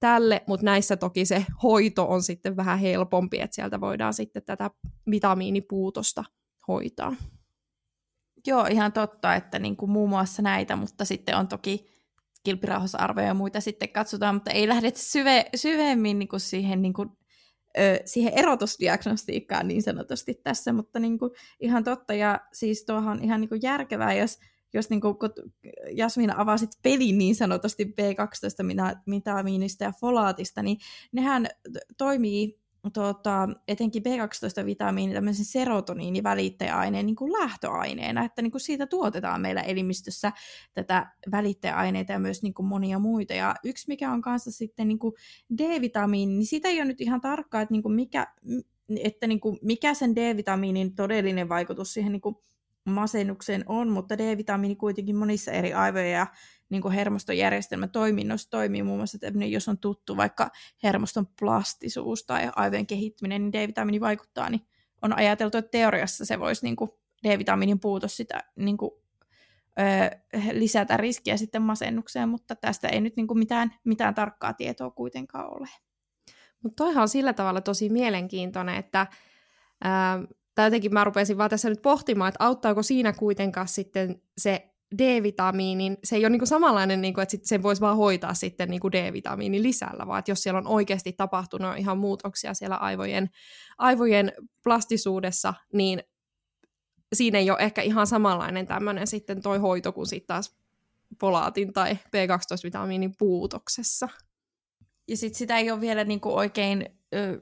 tälle, 0.00 0.42
mutta 0.46 0.64
näissä 0.64 0.96
toki 0.96 1.24
se 1.24 1.46
hoito 1.62 2.08
on 2.08 2.22
sitten 2.22 2.56
vähän 2.56 2.78
helpompi, 2.78 3.40
että 3.40 3.54
sieltä 3.54 3.80
voidaan 3.80 4.14
sitten 4.14 4.42
tätä 4.42 4.70
vitamiinipuutosta 5.10 6.24
hoitaa. 6.68 7.16
Joo, 8.46 8.66
ihan 8.66 8.92
totta, 8.92 9.34
että 9.34 9.58
niin 9.58 9.76
kuin 9.76 9.90
muun 9.90 10.08
muassa 10.08 10.42
näitä, 10.42 10.76
mutta 10.76 11.04
sitten 11.04 11.36
on 11.36 11.48
toki 11.48 11.86
kilpirauhasarvoja 12.44 13.26
ja 13.26 13.34
muita 13.34 13.60
sitten 13.60 13.88
katsotaan, 13.88 14.34
mutta 14.34 14.50
ei 14.50 14.68
lähdetä 14.68 14.98
syve, 14.98 15.44
syvemmin 15.54 16.18
niin 16.18 16.28
kuin 16.28 16.40
siihen, 16.40 16.82
niin 16.82 16.92
kuin, 16.92 17.08
ö, 17.78 17.98
siihen 18.04 18.32
erotusdiagnostiikkaan 18.36 19.68
niin 19.68 19.82
sanotusti 19.82 20.34
tässä, 20.34 20.72
mutta 20.72 20.98
niin 20.98 21.18
kuin, 21.18 21.30
ihan 21.60 21.84
totta, 21.84 22.14
ja 22.14 22.40
siis 22.52 22.84
tuohon 22.84 23.24
ihan 23.24 23.40
niin 23.40 23.48
kuin 23.48 23.60
järkevää, 23.62 24.14
jos, 24.14 24.38
jos 24.74 24.90
niin 24.90 25.00
kuin, 25.00 25.18
kun 25.18 25.30
Jasmina 25.92 26.34
avasit 26.36 26.70
pelin 26.82 27.18
niin 27.18 27.34
sanotusti 27.34 27.84
B12-vitamiinista 27.84 29.84
ja 29.84 29.92
folaatista, 30.00 30.62
niin 30.62 30.78
nehän 31.12 31.46
toimii 31.98 32.64
tota, 32.92 33.48
etenkin 33.68 34.02
B12-vitamiini 34.02 35.14
tämmöisen 35.14 35.44
serotoniinivälittäjäaineen 35.44 37.06
niin 37.06 37.16
kuin 37.16 37.32
lähtöaineena, 37.32 38.24
että 38.24 38.42
niin 38.42 38.50
kuin 38.50 38.60
siitä 38.60 38.86
tuotetaan 38.86 39.40
meillä 39.40 39.62
elimistössä 39.62 40.32
tätä 40.74 41.06
välittäjäaineita 41.32 42.12
ja 42.12 42.18
myös 42.18 42.42
niin 42.42 42.54
kuin 42.54 42.66
monia 42.66 42.98
muita. 42.98 43.34
Ja 43.34 43.54
yksi, 43.64 43.88
mikä 43.88 44.12
on 44.12 44.22
kanssa 44.22 44.50
sitten 44.50 44.88
niin 44.88 44.98
kuin 44.98 45.14
D-vitamiini, 45.58 46.32
niin 46.32 46.46
sitä 46.46 46.68
ei 46.68 46.78
ole 46.78 46.84
nyt 46.84 47.00
ihan 47.00 47.20
tarkkaa, 47.20 47.60
että, 47.60 47.72
niin 47.72 47.82
kuin 47.82 47.94
mikä, 47.94 48.26
että 49.02 49.26
niin 49.26 49.40
kuin 49.40 49.58
mikä 49.62 49.94
sen 49.94 50.16
D-vitamiinin 50.16 50.94
todellinen 50.94 51.48
vaikutus 51.48 51.94
siihen 51.94 52.12
niin 52.12 52.20
kuin 52.20 52.36
masennukseen 52.84 53.64
on, 53.66 53.88
mutta 53.88 54.18
D-vitamiini 54.18 54.76
kuitenkin 54.76 55.16
monissa 55.16 55.52
eri 55.52 55.72
aivoja 55.72 56.08
ja 56.08 56.26
niin 56.68 56.82
kuin 56.82 56.94
hermostojärjestelmä 56.94 57.88
toiminnossa 57.88 58.50
toimii 58.50 58.82
muun 58.82 58.98
muassa, 58.98 59.18
että 59.22 59.44
jos 59.44 59.68
on 59.68 59.78
tuttu 59.78 60.16
vaikka 60.16 60.50
hermoston 60.82 61.26
plastisuus 61.40 62.24
tai 62.24 62.50
aivojen 62.56 62.86
kehittyminen, 62.86 63.42
niin 63.42 63.52
D-vitamiini 63.52 64.00
vaikuttaa, 64.00 64.50
niin 64.50 64.66
on 65.02 65.18
ajateltu, 65.18 65.58
että 65.58 65.70
teoriassa 65.70 66.24
se 66.24 66.40
voisi 66.40 66.64
niin 66.66 66.76
kuin 66.76 66.90
D-vitamiinin 67.24 67.80
puutos 67.80 68.16
sitä 68.16 68.40
niin 68.56 68.76
kuin, 68.76 68.90
ö, 69.78 70.18
lisätä 70.52 70.96
riskiä 70.96 71.36
sitten 71.36 71.62
masennukseen, 71.62 72.28
mutta 72.28 72.56
tästä 72.56 72.88
ei 72.88 73.00
nyt 73.00 73.16
niin 73.16 73.26
kuin 73.26 73.38
mitään, 73.38 73.74
mitään 73.84 74.14
tarkkaa 74.14 74.52
tietoa 74.52 74.90
kuitenkaan 74.90 75.56
ole. 75.56 75.68
Mutta 76.62 76.84
toihan 76.84 77.02
on 77.02 77.08
sillä 77.08 77.32
tavalla 77.32 77.60
tosi 77.60 77.88
mielenkiintoinen, 77.88 78.74
että 78.74 79.06
tai 80.54 80.66
jotenkin 80.66 80.92
mä 80.92 81.04
rupesin 81.04 81.38
vaan 81.38 81.50
tässä 81.50 81.68
nyt 81.68 81.82
pohtimaan, 81.82 82.28
että 82.28 82.44
auttaako 82.44 82.82
siinä 82.82 83.12
kuitenkaan 83.12 83.68
sitten 83.68 84.22
se 84.38 84.74
D-vitamiinin, 84.98 85.98
se 86.04 86.16
ei 86.16 86.22
ole 86.24 86.30
niinku 86.30 86.46
samanlainen, 86.46 87.00
niinku, 87.00 87.20
että 87.20 87.36
sen 87.42 87.62
voisi 87.62 87.80
vaan 87.80 87.96
hoitaa 87.96 88.34
sitten 88.34 88.68
niinku 88.68 88.92
D-vitamiinin 88.92 89.62
lisällä, 89.62 90.06
vaan 90.06 90.18
että 90.18 90.30
jos 90.30 90.42
siellä 90.42 90.58
on 90.58 90.66
oikeasti 90.66 91.12
tapahtunut 91.12 91.78
ihan 91.78 91.98
muutoksia 91.98 92.54
siellä 92.54 92.76
aivojen, 92.76 93.30
aivojen 93.78 94.32
plastisuudessa, 94.64 95.54
niin 95.72 96.02
siinä 97.12 97.38
ei 97.38 97.50
ole 97.50 97.58
ehkä 97.58 97.82
ihan 97.82 98.06
samanlainen 98.06 98.66
tämmöinen 98.66 99.06
sitten 99.06 99.42
toi 99.42 99.58
hoito 99.58 99.92
kuin 99.92 100.06
sitten 100.06 100.26
taas 100.26 100.56
folaatin 101.20 101.72
tai 101.72 101.94
B12-vitamiinin 101.94 103.14
puutoksessa. 103.18 104.08
Ja 105.08 105.16
sitten 105.16 105.38
sitä 105.38 105.58
ei 105.58 105.70
ole 105.70 105.80
vielä 105.80 106.04
niinku 106.04 106.36
oikein 106.36 106.98
ö, 107.14 107.40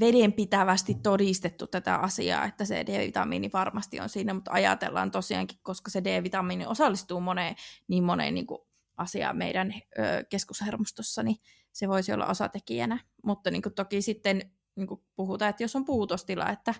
vedenpitävästi 0.00 0.94
todistettu 1.02 1.66
tätä 1.66 1.96
asiaa, 1.96 2.44
että 2.44 2.64
se 2.64 2.84
D-vitamiini 2.86 3.50
varmasti 3.52 4.00
on 4.00 4.08
siinä, 4.08 4.34
mutta 4.34 4.52
ajatellaan 4.52 5.10
tosiaankin, 5.10 5.58
koska 5.62 5.90
se 5.90 6.04
D-vitamiini 6.04 6.66
osallistuu 6.66 7.20
moneen, 7.20 7.56
niin 7.88 8.04
moneen 8.04 8.34
niin 8.34 8.46
kuin 8.46 8.60
asiaan 8.96 9.36
meidän 9.36 9.74
ö, 9.98 10.24
keskushermostossa, 10.28 11.22
niin 11.22 11.36
se 11.72 11.88
voisi 11.88 12.12
olla 12.12 12.26
osatekijänä. 12.26 12.98
Mutta 13.24 13.50
niin 13.50 13.62
kuin 13.62 13.74
toki 13.74 14.02
sitten 14.02 14.50
niin 14.76 14.86
kuin 14.86 15.00
puhutaan, 15.16 15.48
että 15.48 15.64
jos 15.64 15.76
on 15.76 15.84
puutostila, 15.84 16.50
että 16.50 16.74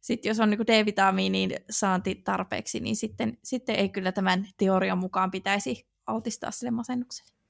sitten 0.00 0.30
jos 0.30 0.40
on 0.40 0.50
niin 0.50 0.66
D-vitamiinin 0.66 1.56
saanti 1.70 2.14
tarpeeksi, 2.14 2.80
niin 2.80 2.96
sitten, 2.96 3.38
sitten 3.44 3.76
ei 3.76 3.88
kyllä 3.88 4.12
tämän 4.12 4.48
teorian 4.56 4.98
mukaan 4.98 5.30
pitäisi 5.30 5.86
altistaa 6.06 6.50
sille 6.50 6.70
masennukselle. 6.70 7.41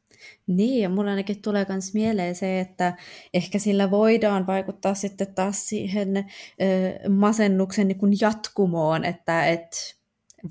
Niin, 0.46 0.82
ja 0.82 0.88
mulla 0.88 1.10
ainakin 1.10 1.42
tulee 1.42 1.66
myös 1.68 1.94
mieleen 1.94 2.34
se, 2.34 2.60
että 2.60 2.96
ehkä 3.34 3.58
sillä 3.58 3.90
voidaan 3.90 4.46
vaikuttaa 4.46 4.94
sitten 4.94 5.34
taas 5.34 5.68
siihen 5.68 6.16
ö, 6.16 7.08
masennuksen 7.08 7.88
niin 7.88 7.98
kuin 7.98 8.12
jatkumoon, 8.20 9.04
että 9.04 9.46
et, 9.46 9.96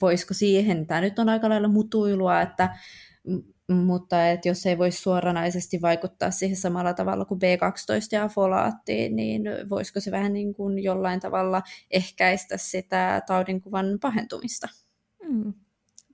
voisiko 0.01 0.33
siihen, 0.33 0.87
tämä 0.87 1.01
nyt 1.01 1.19
on 1.19 1.29
aika 1.29 1.49
lailla 1.49 1.67
mutuilua, 1.67 2.41
että 2.41 2.75
mutta 3.67 4.27
että 4.27 4.49
jos 4.49 4.65
ei 4.65 4.77
voisi 4.77 5.01
suoranaisesti 5.01 5.81
vaikuttaa 5.81 6.31
siihen 6.31 6.57
samalla 6.57 6.93
tavalla 6.93 7.25
kuin 7.25 7.39
B12 7.41 8.07
ja 8.11 8.27
folaatti, 8.27 9.09
niin 9.09 9.41
voisiko 9.69 9.99
se 9.99 10.11
vähän 10.11 10.33
niin 10.33 10.53
kuin 10.53 10.83
jollain 10.83 11.19
tavalla 11.19 11.61
ehkäistä 11.91 12.57
sitä 12.57 13.21
taudinkuvan 13.27 13.97
pahentumista? 14.01 14.67
Mm. 15.29 15.53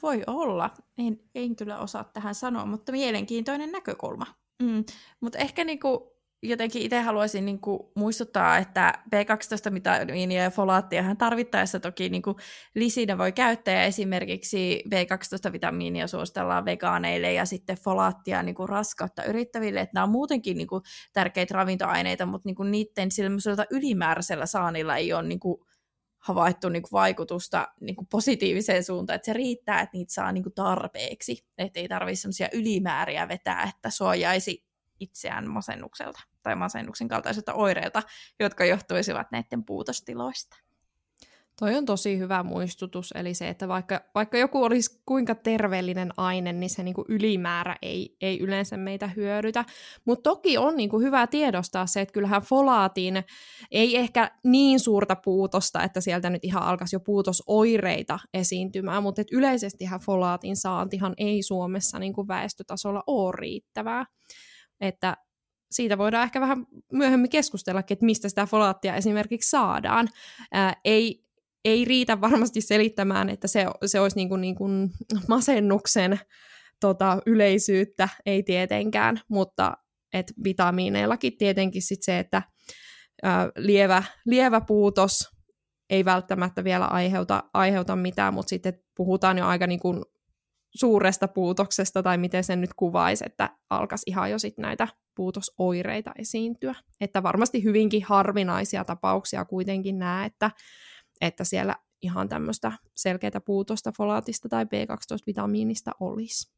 Voi 0.02 0.24
olla. 0.28 0.70
En, 0.98 1.20
en 1.36 1.56
kyllä 1.56 1.80
osaa 1.80 2.04
tähän 2.04 2.36
sanoa, 2.36 2.66
mutta 2.66 2.92
mielenkiintoinen 2.92 3.72
näkökulma. 3.72 4.26
Mm. 4.64 4.84
Mutta 5.22 5.38
ehkä 5.38 5.64
niinku, 5.64 6.18
jotenkin 6.44 6.82
itse 6.82 7.02
haluaisin 7.02 7.46
niinku 7.46 7.92
muistuttaa, 7.96 8.58
että 8.58 8.94
B12-vitamiinia 9.16 10.44
ja 10.44 10.52
folaattiahan 10.52 11.18
tarvittaessa 11.18 11.80
toki 11.80 12.10
niinku 12.10 12.36
lisinä 12.76 13.18
voi 13.18 13.32
käyttää. 13.32 13.74
Ja 13.74 13.84
esimerkiksi 13.84 14.84
B12-vitamiinia 14.90 16.08
suositellaan 16.08 16.66
vegaaneille 16.66 17.34
ja 17.34 17.46
sitten 17.46 17.78
folaattia 17.78 18.44
niinku 18.44 18.68
raskautta 18.68 19.24
yrittäville. 19.24 19.80
Että 19.80 19.94
nämä 19.94 20.04
on 20.04 20.10
muutenkin 20.10 20.58
niinku 20.58 20.82
tärkeitä 21.14 21.54
ravintoaineita, 21.54 22.26
mutta 22.26 22.48
niinku 22.48 22.64
niiden 22.64 23.10
ylimääräisellä 23.72 24.46
saanilla 24.46 24.96
ei 24.96 25.14
ole 25.14 25.24
niinku 25.24 25.67
havaittu 26.28 26.70
niin 26.70 26.82
kuin 26.84 26.92
vaikutusta 26.92 27.68
niin 27.82 27.96
kuin 27.96 28.08
positiiviseen 28.08 28.84
suuntaan, 28.84 29.16
että 29.16 29.26
se 29.26 29.34
riittää, 29.34 29.82
että 29.82 29.98
niitä 29.98 30.14
saa 30.14 30.32
niin 30.32 30.44
kuin 30.44 30.54
tarpeeksi, 30.54 31.46
että 31.58 31.80
ei 31.80 31.88
tarvitse 31.88 32.22
sellaisia 32.22 32.50
ylimääriä 32.54 33.28
vetää, 33.28 33.64
että 33.64 33.90
suojaisi 33.90 34.66
itseään 35.00 35.50
masennukselta 35.50 36.20
tai 36.44 36.56
masennuksen 36.56 37.08
kaltaisilta 37.08 37.54
oireilta, 37.54 38.04
jotka 38.40 38.66
johtuisivat 38.66 39.32
näiden 39.32 39.66
puutostiloista. 39.66 40.58
Toi 41.60 41.76
on 41.76 41.86
tosi 41.86 42.18
hyvä 42.18 42.44
muistutus, 42.44 43.12
eli 43.16 43.34
se, 43.34 43.50
että 43.50 43.68
vaikka, 43.68 44.02
vaikka 44.16 44.38
joku 44.38 44.64
olisi 44.64 45.02
kuinka 45.06 45.36
terveellinen 45.36 46.12
aine, 46.18 46.54
niin 46.54 46.70
se 46.70 46.84
niinku 46.84 47.06
ylimäärä 47.08 47.76
ei, 47.82 48.16
ei 48.22 48.40
yleensä 48.40 48.78
meitä 48.78 49.08
hyödytä. 49.08 49.66
Mutta 50.06 50.30
toki 50.30 50.58
on 50.58 50.78
niinku 50.78 51.00
hyvä 51.00 51.28
tiedostaa 51.28 51.86
se, 51.86 52.02
että 52.02 52.14
kyllähän 52.14 52.42
folaatin 52.42 53.24
ei 53.72 53.98
ehkä 53.98 54.32
niin 54.44 54.80
suurta 54.80 55.16
puutosta, 55.16 55.84
että 55.84 56.02
sieltä 56.02 56.30
nyt 56.30 56.44
ihan 56.44 56.64
alkaisi 56.64 56.96
jo 56.96 57.00
puutosoireita 57.00 58.20
esiintymään, 58.34 59.04
mutta 59.04 59.22
et 59.22 59.32
yleisestihän 59.32 60.00
folaatin 60.00 60.56
saantihan 60.56 61.14
ei 61.18 61.44
Suomessa 61.44 62.00
niinku 62.00 62.28
väestötasolla 62.28 63.04
ole 63.08 63.34
riittävää. 63.38 64.06
Että 64.82 65.18
siitä 65.72 65.98
voidaan 65.98 66.24
ehkä 66.24 66.42
vähän 66.42 66.66
myöhemmin 66.92 67.30
keskustellakin, 67.30 67.96
että 67.96 68.06
mistä 68.06 68.30
sitä 68.30 68.46
folaattia 68.46 68.96
esimerkiksi 68.96 69.50
saadaan. 69.50 70.08
Ää, 70.52 70.74
ei, 70.86 71.27
ei 71.68 71.86
riitä 71.86 72.22
varmasti 72.22 72.62
selittämään, 72.62 73.30
että 73.30 73.48
se, 73.48 73.66
se 73.86 74.00
olisi 74.00 74.16
niin 74.16 74.30
kuin, 74.30 74.42
niin 74.42 74.56
kuin 74.56 74.90
masennuksen 75.28 76.20
tota, 76.82 77.20
yleisyyttä, 77.26 78.10
ei 78.26 78.44
tietenkään, 78.44 79.20
mutta 79.30 79.74
et 80.14 80.34
vitamiineillakin 80.44 81.38
tietenkin 81.38 81.82
sit 81.82 82.00
se, 82.02 82.20
että 82.20 82.42
ää, 83.24 83.50
lievä, 83.58 84.04
lievä 84.26 84.62
puutos 84.62 85.30
ei 85.90 86.06
välttämättä 86.06 86.64
vielä 86.64 86.86
aiheuta, 86.86 87.44
aiheuta 87.54 87.96
mitään, 87.96 88.34
mutta 88.34 88.50
sitten 88.50 88.74
puhutaan 88.98 89.38
jo 89.38 89.46
aika 89.46 89.68
niin 89.68 89.80
kuin 89.80 90.04
suuresta 90.76 91.28
puutoksesta, 91.28 92.04
tai 92.04 92.18
miten 92.18 92.44
sen 92.44 92.62
nyt 92.62 92.74
kuvaisi, 92.76 93.24
että 93.28 93.50
alkaisi 93.70 94.04
ihan 94.08 94.32
jo 94.32 94.40
sitten 94.40 94.64
näitä 94.64 94.88
puutosoireita 95.16 96.12
esiintyä. 96.20 96.76
Että 97.02 97.24
varmasti 97.24 97.64
hyvinkin 97.64 98.04
harvinaisia 98.04 98.86
tapauksia 98.86 99.46
kuitenkin 99.46 100.00
nämä, 100.00 100.26
että 100.26 100.52
että 101.22 101.44
siellä 101.44 101.76
ihan 102.02 102.30
tämmöistä 102.30 102.72
selkeää 102.96 103.42
puutosta 103.46 103.92
folaatista 103.98 104.50
tai 104.50 104.66
B12-vitamiinista 104.66 105.92
olisi. 106.00 106.57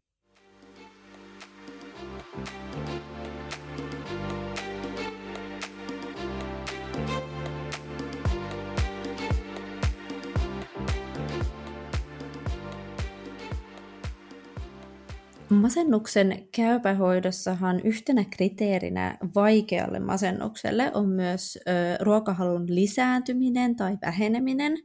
Masennuksen 15.49 16.47
käypähoidossahan 16.55 17.79
yhtenä 17.79 18.25
kriteerinä 18.29 19.17
vaikealle 19.35 19.99
masennukselle 19.99 20.91
on 20.93 21.09
myös 21.09 21.57
ö, 21.57 21.71
ruokahalun 22.03 22.75
lisääntyminen 22.75 23.75
tai 23.75 23.97
väheneminen, 24.01 24.77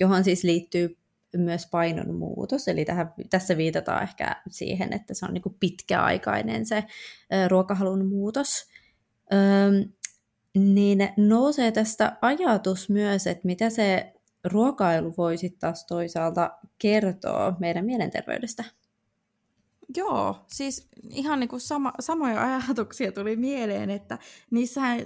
johon 0.00 0.24
siis 0.24 0.44
liittyy 0.44 0.96
myös 1.36 1.66
painon 1.70 2.14
muutos, 2.14 2.68
eli 2.68 2.84
tähän, 2.84 3.12
tässä 3.30 3.56
viitataan 3.56 4.02
ehkä 4.02 4.42
siihen, 4.50 4.92
että 4.92 5.14
se 5.14 5.26
on 5.26 5.34
niin 5.34 5.56
pitkäaikainen 5.60 6.66
se 6.66 6.84
ö, 7.32 7.48
ruokahalun 7.48 8.06
muutos. 8.08 8.66
Ö, 9.32 9.36
niin 10.54 11.08
nousee 11.16 11.72
tästä 11.72 12.16
ajatus 12.22 12.90
myös, 12.90 13.26
että 13.26 13.46
mitä 13.46 13.70
se 13.70 14.12
ruokailu 14.44 15.14
voi 15.18 15.36
sitten 15.36 15.60
taas 15.60 15.86
toisaalta 15.86 16.50
kertoa 16.78 17.56
meidän 17.60 17.84
mielenterveydestä. 17.84 18.64
Joo, 19.96 20.44
siis 20.46 20.88
ihan 21.10 21.40
niin 21.40 21.48
kuin 21.48 21.60
sama, 21.60 21.92
samoja 22.00 22.42
ajatuksia 22.42 23.12
tuli 23.12 23.36
mieleen, 23.36 23.90
että 23.90 24.18
niissähän 24.50 25.00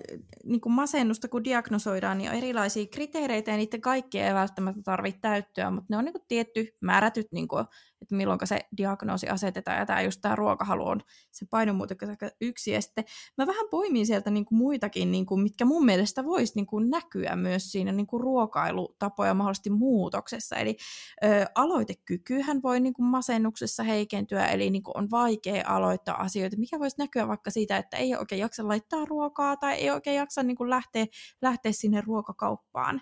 niin 0.45 0.61
kuin 0.61 0.73
masennusta 0.73 1.29
kun 1.29 1.45
diagnosoidaan, 1.45 2.19
niin 2.19 2.31
on 2.31 2.37
erilaisia 2.37 2.87
kriteereitä 2.87 3.51
ja 3.51 3.57
niiden 3.57 3.81
kaikkia 3.81 4.27
ei 4.27 4.35
välttämättä 4.35 4.83
tarvitse 4.85 5.21
täyttyä, 5.21 5.71
mutta 5.71 5.87
ne 5.91 5.97
on 5.97 6.05
niin 6.05 6.13
kuin 6.13 6.25
tietty 6.29 6.77
määrätyt 6.81 7.27
niin 7.33 7.49
kuin 7.49 7.65
että 8.05 8.15
milloin 8.15 8.39
se 8.45 8.61
diagnoosi 8.77 9.29
asetetaan, 9.29 9.79
ja 9.79 9.87
tämä 9.87 10.03
just 10.03 10.21
tämä 10.21 10.37
ruokahalu 10.37 10.87
on 10.87 11.01
se 11.33 11.47
painomuutos 11.51 11.97
yksi, 12.41 12.71
ja 12.71 12.83
sitten 12.83 13.05
mä 13.39 13.47
vähän 13.47 13.67
poimin 13.71 14.07
sieltä 14.07 14.31
niin 14.31 14.45
kuin 14.45 14.59
muitakin, 14.59 15.13
niin 15.13 15.27
kuin, 15.27 15.41
mitkä 15.41 15.65
mun 15.65 15.85
mielestä 15.85 16.25
voisi 16.25 16.53
niin 16.57 16.67
kuin 16.67 16.91
näkyä 16.91 17.37
myös 17.37 17.73
siinä 17.73 17.93
niin 17.93 18.07
kuin 18.07 18.21
ruokailutapoja 18.21 19.35
mahdollisesti 19.35 19.71
muutoksessa, 19.71 20.57
eli 20.57 20.77
ö, 21.25 21.47
aloitekykyhän 21.55 22.63
voi 22.63 22.81
niin 22.81 22.95
kuin 22.95 23.07
masennuksessa 23.07 23.83
heikentyä, 23.83 24.47
eli 24.47 24.71
niin 24.75 24.83
kuin 24.83 24.97
on 24.97 25.11
vaikea 25.11 25.65
aloittaa 25.67 26.23
asioita, 26.23 26.57
mikä 26.57 26.79
voisi 26.79 26.97
näkyä 26.99 27.29
vaikka 27.29 27.51
siitä, 27.51 27.77
että 27.77 27.97
ei 27.97 28.17
oikein 28.17 28.41
jaksa 28.41 28.69
laittaa 28.69 29.05
ruokaa, 29.05 29.57
tai 29.57 29.75
ei 29.75 29.91
oikein 29.91 30.17
jaksa 30.17 30.43
niin 30.43 30.57
kuin 30.57 30.71
lähteä, 30.71 31.07
lähteä 31.43 31.73
sinne 31.73 32.01
ruokakauppaan. 32.01 33.01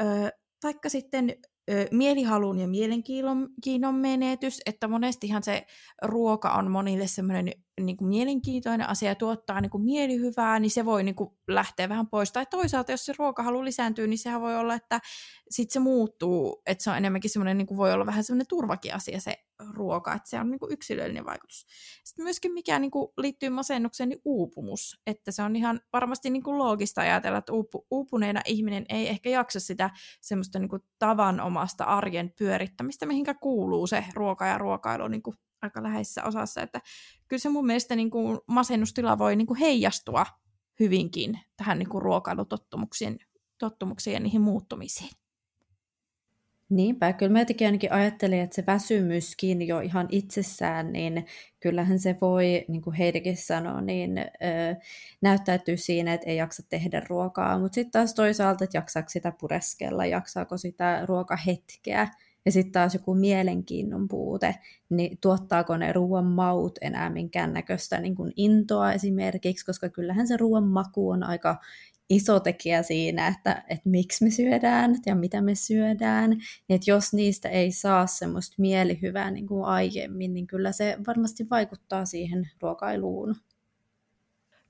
Ö, 0.00 0.30
taikka 0.60 0.88
sitten 0.88 1.36
mielihalun 1.90 2.58
ja 2.58 2.68
mielenkiinnon 2.68 3.94
menetys, 3.94 4.60
että 4.66 4.88
monestihan 4.88 5.42
se 5.42 5.66
ruoka 6.02 6.50
on 6.50 6.70
monille 6.70 7.06
semmoinen 7.06 7.52
niin 7.80 7.96
kuin 7.96 8.08
mielenkiintoinen 8.08 8.88
asia 8.88 9.08
ja 9.08 9.14
tuottaa 9.14 9.60
niin 9.60 9.70
kuin 9.70 9.84
mielihyvää, 9.84 10.58
niin 10.58 10.70
se 10.70 10.84
voi 10.84 11.02
niin 11.02 11.14
kuin 11.14 11.30
lähteä 11.48 11.88
vähän 11.88 12.06
pois. 12.06 12.32
Tai 12.32 12.46
toisaalta, 12.46 12.92
jos 12.92 13.04
se 13.06 13.12
ruokahalu 13.18 13.64
lisääntyy, 13.64 14.06
niin 14.06 14.18
sehän 14.18 14.40
voi 14.40 14.56
olla, 14.56 14.74
että 14.74 15.00
sitten 15.50 15.72
se 15.72 15.80
muuttuu, 15.80 16.62
että 16.66 16.84
se 16.84 16.90
on 16.90 16.96
enemmänkin 16.96 17.30
semmoinen, 17.30 17.58
niin 17.58 17.66
kuin 17.66 17.78
voi 17.78 17.92
olla 17.92 18.06
vähän 18.06 18.24
semmoinen 18.24 18.48
turvakin 18.48 18.94
asia 18.94 19.20
se 19.20 19.36
ruoka, 19.70 20.14
että 20.14 20.30
se 20.30 20.40
on 20.40 20.50
niin 20.50 20.60
yksilöllinen 20.70 21.24
vaikutus. 21.24 21.66
Sitten 22.04 22.24
myöskin 22.24 22.52
mikä 22.52 22.78
niin 22.78 22.90
liittyy 23.16 23.48
masennukseen, 23.48 24.08
niin 24.08 24.20
uupumus, 24.24 25.00
että 25.06 25.32
se 25.32 25.42
on 25.42 25.56
ihan 25.56 25.80
varmasti 25.92 26.30
niin 26.30 26.42
loogista 26.46 27.00
ajatella, 27.00 27.38
että 27.38 27.52
uupu, 27.52 27.86
uupuneena 27.90 28.40
ihminen 28.44 28.86
ei 28.88 29.08
ehkä 29.08 29.30
jaksa 29.30 29.60
sitä 29.60 29.90
semmoista 30.20 30.58
niin 30.58 30.68
kuin 30.68 30.82
tavanomasta 30.98 31.84
arjen 31.84 32.32
pyörittämistä, 32.38 33.06
mihinkä 33.06 33.34
kuuluu 33.34 33.86
se 33.86 34.04
ruoka 34.14 34.46
ja 34.46 34.58
ruokailu 34.58 35.08
niin 35.08 35.22
aika 35.62 35.82
läheisessä 35.82 36.24
osassa, 36.24 36.62
että 36.62 36.80
kyllä 37.28 37.40
se 37.40 37.48
mun 37.48 37.66
mielestä 37.66 37.96
niin 37.96 38.10
masennustila 38.46 39.18
voi 39.18 39.36
niin 39.36 39.56
heijastua 39.60 40.26
hyvinkin 40.80 41.40
tähän 41.56 41.78
niin 41.78 41.88
kuin 41.88 42.02
ruokailutottumuksiin 42.02 43.18
tottumuksiin 43.58 44.14
ja 44.14 44.20
niihin 44.20 44.40
muuttumisiin. 44.40 45.10
Niinpä, 46.68 47.12
kyllä 47.12 47.32
mä 47.32 47.38
jotenkin 47.38 47.66
ainakin 47.66 47.92
ajattelin, 47.92 48.40
että 48.40 48.56
se 48.56 48.64
väsymyskin 48.66 49.66
jo 49.68 49.80
ihan 49.80 50.08
itsessään, 50.10 50.92
niin 50.92 51.26
kyllähän 51.60 51.98
se 51.98 52.16
voi, 52.20 52.64
niin 52.68 52.82
kuin 52.82 52.96
Heidikin 52.96 53.36
sanoi, 53.36 53.82
niin 53.82 54.18
ö, 54.18 54.24
näyttäytyy 55.20 55.76
siinä, 55.76 56.14
että 56.14 56.30
ei 56.30 56.36
jaksa 56.36 56.62
tehdä 56.68 57.02
ruokaa, 57.08 57.58
mutta 57.58 57.74
sitten 57.74 57.92
taas 57.92 58.14
toisaalta, 58.14 58.64
että 58.64 58.76
jaksaako 58.76 59.08
sitä 59.08 59.32
pureskella, 59.40 60.06
jaksaako 60.06 60.56
sitä 60.56 61.02
ruokahetkeä, 61.06 62.08
ja 62.44 62.52
sitten 62.52 62.72
taas 62.72 62.94
joku 62.94 63.14
mielenkiinnon 63.14 64.08
puute, 64.08 64.54
niin 64.88 65.18
tuottaako 65.20 65.76
ne 65.76 65.92
ruoan 65.92 66.26
maut 66.26 66.78
enää 66.80 67.10
minkäännäköistä 67.10 68.00
niin 68.00 68.14
kuin 68.14 68.32
intoa 68.36 68.92
esimerkiksi, 68.92 69.66
koska 69.66 69.88
kyllähän 69.88 70.28
se 70.28 70.36
ruoan 70.36 70.66
maku 70.68 71.10
on 71.10 71.22
aika 71.22 71.56
iso 72.10 72.40
tekijä 72.40 72.82
siinä, 72.82 73.26
että, 73.28 73.64
että 73.68 73.88
miksi 73.88 74.24
me 74.24 74.30
syödään 74.30 74.96
ja 75.06 75.14
mitä 75.14 75.40
me 75.42 75.54
syödään. 75.54 76.30
Niin 76.30 76.40
että 76.68 76.90
jos 76.90 77.12
niistä 77.12 77.48
ei 77.48 77.72
saa 77.72 78.06
semmoista 78.06 78.54
mielihyvää 78.58 79.30
niin 79.30 79.46
kuin 79.46 79.64
aiemmin, 79.64 80.34
niin 80.34 80.46
kyllä 80.46 80.72
se 80.72 80.96
varmasti 81.06 81.46
vaikuttaa 81.50 82.04
siihen 82.04 82.50
ruokailuun. 82.62 83.36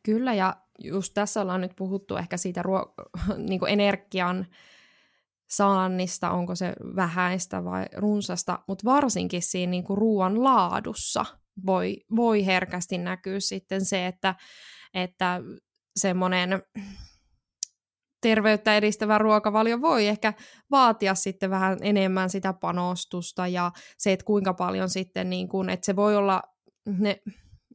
Kyllä, 0.02 0.35
ja 0.35 0.57
just 0.78 1.14
tässä 1.14 1.40
ollaan 1.40 1.61
nyt 1.61 1.76
puhuttu 1.76 2.16
ehkä 2.16 2.37
siitä 2.37 2.62
ruo- 2.62 2.95
niin 3.49 3.61
kuin 3.61 3.73
energian 3.73 4.47
saannista, 5.47 6.31
onko 6.31 6.55
se 6.55 6.73
vähäistä 6.97 7.64
vai 7.64 7.85
runsasta, 7.97 8.59
mutta 8.69 8.85
varsinkin 8.85 9.43
siinä 9.43 9.71
niin 9.71 9.85
kuin 9.85 9.99
ruoan 9.99 10.45
laadussa 10.45 11.25
voi, 11.66 11.97
voi 12.16 12.47
herkästi 12.47 12.99
näkyä 12.99 13.40
sitten 13.40 13.85
se, 13.85 14.07
että, 14.07 14.35
että 14.95 15.40
semmoinen 15.97 16.62
terveyttä 18.28 18.76
edistävä 18.76 19.18
ruokavalio 19.18 19.80
voi 19.80 20.06
ehkä 20.06 20.33
vaatia 20.71 21.14
sitten 21.14 21.50
vähän 21.50 21.78
enemmän 21.83 22.30
sitä 22.30 22.52
panostusta 22.52 23.47
ja 23.47 23.73
se, 23.99 24.12
että 24.12 24.25
kuinka 24.25 24.54
paljon 24.54 24.88
sitten, 24.88 25.30
niin 25.30 25.49
kuin, 25.49 25.71
että 25.71 25.87
se 25.87 25.97
voi 25.97 26.16
olla 26.16 26.42
ne 26.99 27.21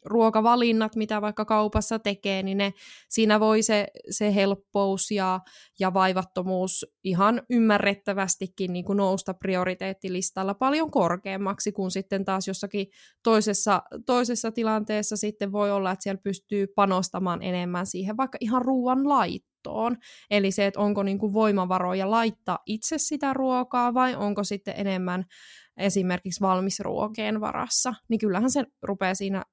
ruokavalinnat, 0.06 0.96
mitä 0.96 1.22
vaikka 1.22 1.46
kaupassa 1.46 2.00
tekee, 2.00 2.44
niin 2.44 2.58
ne, 2.58 2.74
siinä 3.10 3.40
voi 3.40 3.62
se, 3.62 3.88
se 4.10 4.36
helppous 4.36 5.12
ja, 5.12 5.40
ja 5.80 5.94
vaivattomuus 5.94 6.86
ihan 7.04 7.42
ymmärrettävästikin 7.50 8.74
niin 8.74 8.86
kuin 8.86 8.98
nousta 8.98 9.34
prioriteettilistalla 9.34 10.54
paljon 10.54 10.92
korkeammaksi 10.92 11.72
kuin 11.72 11.92
sitten 11.92 12.26
taas 12.26 12.48
jossakin 12.48 12.88
toisessa, 13.24 13.84
toisessa 14.06 14.52
tilanteessa 14.52 15.18
sitten 15.18 15.52
voi 15.52 15.72
olla, 15.72 15.92
että 15.92 16.04
siellä 16.04 16.22
pystyy 16.24 16.68
panostamaan 16.68 17.42
enemmän 17.42 17.86
siihen 17.86 18.18
vaikka 18.18 18.38
ihan 18.42 18.62
ruoan 18.62 19.10
laittoon. 19.66 19.98
Eli 20.32 20.52
se, 20.52 20.66
että 20.66 20.80
onko 20.80 21.04
niin 21.04 21.20
kuin 21.20 21.34
voimavaroja 21.34 22.12
laittaa 22.12 22.60
itse 22.66 22.98
sitä 22.98 23.34
ruokaa 23.34 23.94
vai 23.94 24.16
onko 24.16 24.44
sitten 24.44 24.74
enemmän 24.78 25.26
esimerkiksi 25.78 26.42
valmisruokeen 26.42 27.42
varassa, 27.42 27.94
niin 28.10 28.20
kyllähän 28.20 28.52
se 28.52 28.66
rupeaa 28.82 29.16
siinä 29.16 29.44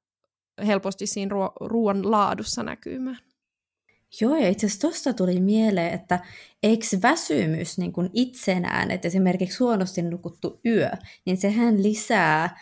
helposti 0.66 1.06
siinä 1.06 1.34
ruo- 1.34 1.68
ruoan 1.68 2.10
laadussa 2.10 2.62
näkymään. 2.62 3.18
Joo, 4.20 4.36
ja 4.36 4.48
itse 4.48 4.66
asiassa 4.66 4.80
tuosta 4.80 5.12
tuli 5.12 5.40
mieleen, 5.40 5.94
että 5.94 6.20
eikö 6.62 6.86
väsymys 7.02 7.78
niin 7.78 7.92
kuin 7.92 8.10
itsenään, 8.12 8.90
että 8.90 9.08
esimerkiksi 9.08 9.58
huonosti 9.58 10.02
nukuttu 10.02 10.60
yö, 10.66 10.90
niin 11.26 11.36
sehän 11.36 11.82
lisää 11.82 12.58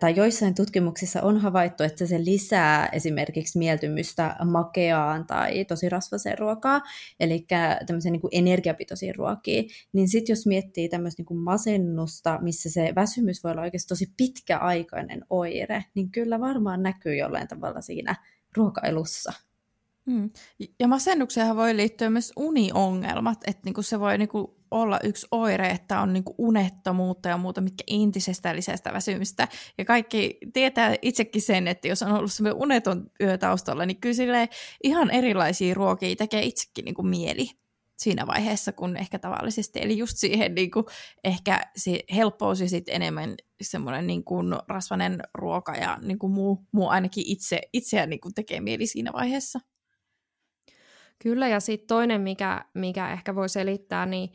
tai 0.00 0.16
joissain 0.16 0.54
tutkimuksissa 0.54 1.22
on 1.22 1.38
havaittu, 1.38 1.82
että 1.82 2.06
se 2.06 2.24
lisää 2.24 2.88
esimerkiksi 2.92 3.58
mieltymystä 3.58 4.36
makeaan 4.44 5.26
tai 5.26 5.64
tosi 5.64 5.88
rasvaseen 5.88 6.38
ruokaa, 6.38 6.80
eli 7.20 7.46
tämmöisen 7.86 8.12
niin 8.12 8.22
energiapitoisiin 8.32 9.14
ruokiin, 9.14 9.70
niin 9.92 10.08
sitten 10.08 10.32
jos 10.32 10.46
miettii 10.46 10.88
tämmöistä 10.88 11.22
niin 11.28 11.38
masennusta, 11.38 12.38
missä 12.42 12.70
se 12.70 12.92
väsymys 12.94 13.44
voi 13.44 13.52
olla 13.52 13.62
oikeasti 13.62 13.88
tosi 13.88 14.12
pitkäaikainen 14.16 15.24
oire, 15.30 15.84
niin 15.94 16.10
kyllä 16.10 16.40
varmaan 16.40 16.82
näkyy 16.82 17.16
jollain 17.16 17.48
tavalla 17.48 17.80
siinä 17.80 18.16
ruokailussa. 18.56 19.32
Hmm. 20.10 20.30
Ja 20.80 20.88
masennukseen 20.88 21.56
voi 21.56 21.76
liittyä 21.76 22.10
myös 22.10 22.32
uniongelmat, 22.36 23.38
että 23.46 23.62
niinku 23.64 23.82
se 23.82 24.00
voi 24.00 24.18
niinku 24.18 24.58
olla 24.70 25.00
yksi 25.04 25.26
oire, 25.30 25.68
että 25.68 26.00
on 26.00 26.12
niinku 26.12 26.34
unettomuutta 26.38 27.28
ja 27.28 27.36
muuta, 27.36 27.60
mitkä 27.60 27.84
intisestä 27.86 28.56
lisää 28.56 28.76
sitä 28.76 28.92
väsymistä. 28.92 29.48
Ja 29.78 29.84
kaikki 29.84 30.38
tietää 30.52 30.94
itsekin 31.02 31.42
sen, 31.42 31.68
että 31.68 31.88
jos 31.88 32.02
on 32.02 32.12
ollut 32.12 32.32
semmoinen 32.32 32.62
uneton 32.62 33.10
yö 33.20 33.38
taustalla, 33.38 33.86
niin 33.86 34.00
kyllä 34.00 34.48
ihan 34.82 35.10
erilaisia 35.10 35.74
ruokia 35.74 36.16
tekee 36.16 36.42
itsekin 36.42 36.84
niinku 36.84 37.02
mieli 37.02 37.50
siinä 37.98 38.26
vaiheessa 38.26 38.72
kuin 38.72 38.96
ehkä 38.96 39.18
tavallisesti. 39.18 39.78
Eli 39.82 39.98
just 39.98 40.16
siihen 40.16 40.54
niin 40.54 40.70
kuin, 40.70 40.84
ehkä 41.24 41.60
se 41.76 42.00
helppous 42.14 42.60
ja 42.60 42.68
sitten 42.68 42.94
enemmän 42.94 43.34
semmoinen 43.62 44.06
niin 44.06 44.24
kuin 44.24 44.46
rasvanen 44.68 45.20
ruoka 45.34 45.74
ja 45.74 45.98
niin 46.02 46.18
kuin 46.18 46.32
muu, 46.32 46.66
muu 46.72 46.88
ainakin 46.88 47.24
itse, 47.26 47.60
itseään 47.72 48.10
niin 48.10 48.20
kuin 48.20 48.34
tekee 48.34 48.60
mieli 48.60 48.86
siinä 48.86 49.12
vaiheessa. 49.12 49.60
Kyllä, 51.22 51.48
ja 51.48 51.60
sitten 51.60 51.88
toinen, 51.88 52.20
mikä, 52.20 52.64
mikä 52.74 53.12
ehkä 53.12 53.34
voi 53.34 53.48
selittää, 53.48 54.06
niin 54.06 54.32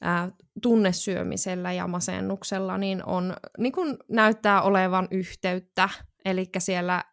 ää, 0.00 0.30
tunnesyömisellä 0.62 1.72
ja 1.72 1.86
masennuksella, 1.86 2.78
niin, 2.78 3.04
on, 3.06 3.36
niin 3.58 3.72
kun 3.72 3.96
näyttää 4.08 4.62
olevan 4.62 5.08
yhteyttä, 5.10 5.88
eli 6.24 6.50
siellä 6.58 7.04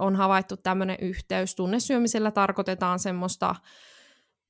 on 0.00 0.16
havaittu 0.16 0.56
tämmöinen 0.56 0.96
yhteys. 1.00 1.54
Tunnesyömisellä 1.54 2.30
tarkoitetaan 2.30 2.98
semmoista 2.98 3.54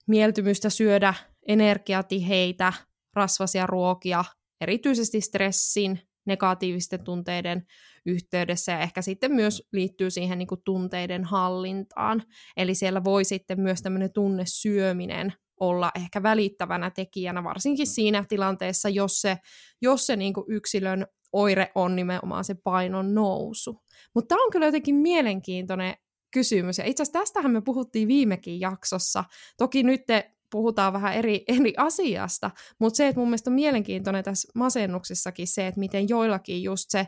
mieltymystä 0.06 0.70
syödä 0.70 1.14
energiatiheitä, 1.48 2.72
rasvasia 3.14 3.66
ruokia, 3.66 4.24
erityisesti 4.60 5.20
stressin, 5.20 6.07
negatiivisten 6.28 7.04
tunteiden 7.04 7.66
yhteydessä 8.06 8.72
ja 8.72 8.80
ehkä 8.80 9.02
sitten 9.02 9.32
myös 9.32 9.68
liittyy 9.72 10.10
siihen 10.10 10.38
niin 10.38 10.48
kuin 10.48 10.60
tunteiden 10.64 11.24
hallintaan. 11.24 12.22
Eli 12.56 12.74
siellä 12.74 13.04
voi 13.04 13.24
sitten 13.24 13.60
myös 13.60 13.82
tämmöinen 13.82 14.12
tunnesyöminen 14.12 15.32
olla 15.60 15.90
ehkä 15.94 16.22
välittävänä 16.22 16.90
tekijänä, 16.90 17.44
varsinkin 17.44 17.86
siinä 17.86 18.24
tilanteessa, 18.28 18.88
jos 18.88 19.20
se, 19.20 19.38
jos 19.82 20.06
se 20.06 20.16
niin 20.16 20.32
kuin 20.32 20.44
yksilön 20.48 21.06
oire 21.32 21.70
on 21.74 21.96
nimenomaan 21.96 22.44
se 22.44 22.54
painon 22.64 23.14
nousu. 23.14 23.82
Mutta 24.14 24.28
tämä 24.28 24.44
on 24.44 24.50
kyllä 24.50 24.66
jotenkin 24.66 24.94
mielenkiintoinen 24.94 25.94
kysymys, 26.30 26.78
ja 26.78 26.84
itse 26.84 27.02
asiassa 27.02 27.18
tästähän 27.18 27.52
me 27.52 27.60
puhuttiin 27.60 28.08
viimekin 28.08 28.60
jaksossa. 28.60 29.24
Toki 29.56 29.82
nyt 29.82 30.06
te 30.06 30.37
puhutaan 30.50 30.92
vähän 30.92 31.14
eri, 31.14 31.44
eri 31.60 31.74
asiasta, 31.76 32.50
mutta 32.78 32.96
se, 32.96 33.08
että 33.08 33.20
mun 33.20 33.28
mielestä 33.28 33.50
on 33.50 33.54
mielenkiintoinen 33.54 34.24
tässä 34.24 34.48
masennuksessakin 34.54 35.48
se, 35.48 35.66
että 35.66 35.80
miten 35.80 36.08
joillakin 36.08 36.62
just 36.62 36.90
se 36.90 37.06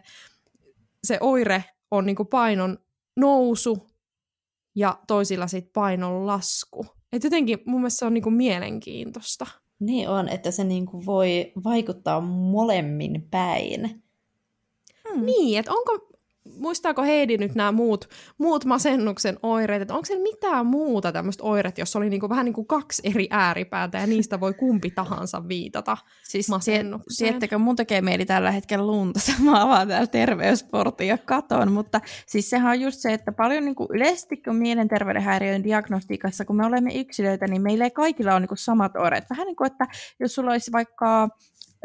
se 1.05 1.19
oire 1.21 1.65
on 1.91 2.07
niin 2.07 2.17
painon 2.31 2.79
nousu 3.17 3.91
ja 4.75 4.99
toisilla 5.07 5.47
sitten 5.47 5.73
painon 5.73 6.27
lasku. 6.27 6.87
Et 7.13 7.25
jotenkin 7.25 7.59
mun 7.67 7.81
mielestä 7.81 7.99
se 7.99 8.05
on 8.05 8.15
niin 8.15 8.33
mielenkiintoista. 8.35 9.47
Niin 9.81 10.09
on, 10.09 10.29
että 10.29 10.51
se 10.51 10.65
niin 10.65 10.87
voi 11.07 11.53
vaikuttaa 11.65 12.21
molemmin 12.21 13.29
päin. 13.31 14.03
Hmm. 15.09 15.25
Niin, 15.25 15.59
että 15.59 15.73
onko, 15.73 16.10
muistaako 16.59 17.03
Heidi 17.03 17.39
nyt 17.39 17.55
nämä 17.55 17.73
muut, 17.73 18.09
muut 18.39 18.65
masennuksen 18.65 19.39
oireet, 19.43 19.83
että 19.83 19.95
onko 19.95 20.05
siellä 20.05 20.23
mitään 20.23 20.67
muuta 20.67 21.13
tämmöistä 21.13 21.45
oiret, 21.45 21.79
jos 21.79 21.97
oli 21.97 22.11
niinku, 22.11 22.29
vähän 22.29 22.45
niin 22.45 22.53
kuin 22.53 22.67
kaksi 22.67 23.03
eri 23.05 23.29
ääripäätä 23.31 23.99
ja 23.99 24.07
niistä 24.07 24.41
voi 24.41 24.55
kumpi 24.55 24.91
tahansa 24.91 25.49
viitata 25.49 25.97
siis 26.25 26.49
masennukseen? 26.49 27.17
Tiedättekö, 27.19 27.59
mun 27.59 27.77
tekee 27.77 28.01
mieli 28.01 28.27
tällä 28.27 28.51
hetkellä 28.51 28.87
lunta, 28.87 29.21
mä 29.45 29.63
avaan 29.63 29.89
täällä 29.89 30.07
terveysportin 30.07 31.09
ja 31.09 31.19
katon, 31.19 31.73
mutta 31.73 32.01
siis 32.27 32.51
sehän 32.51 32.71
on 32.71 32.81
just 32.81 33.01
se, 33.01 33.13
että 33.13 33.33
paljon 33.33 33.65
niin 33.65 33.75
kuin 33.75 33.89
yleisesti 33.91 34.37
kun 34.37 34.57
mielenterveyden 34.57 35.23
häiriöiden 35.23 35.65
diagnostiikassa, 35.65 36.45
kun 36.45 36.57
me 36.57 36.67
olemme 36.67 36.95
yksilöitä, 36.95 37.47
niin 37.47 37.63
meillä 37.63 37.85
ei 37.85 37.91
kaikilla 37.91 38.33
ole 38.33 38.41
niin 38.41 38.49
kuin 38.49 38.59
samat 38.59 38.97
oireet. 38.97 39.25
Vähän 39.31 39.47
niin 39.47 39.57
kuin, 39.57 39.73
että 39.73 39.87
jos 40.21 40.35
sulla 40.35 40.51
olisi 40.51 40.73
vaikka 40.73 41.29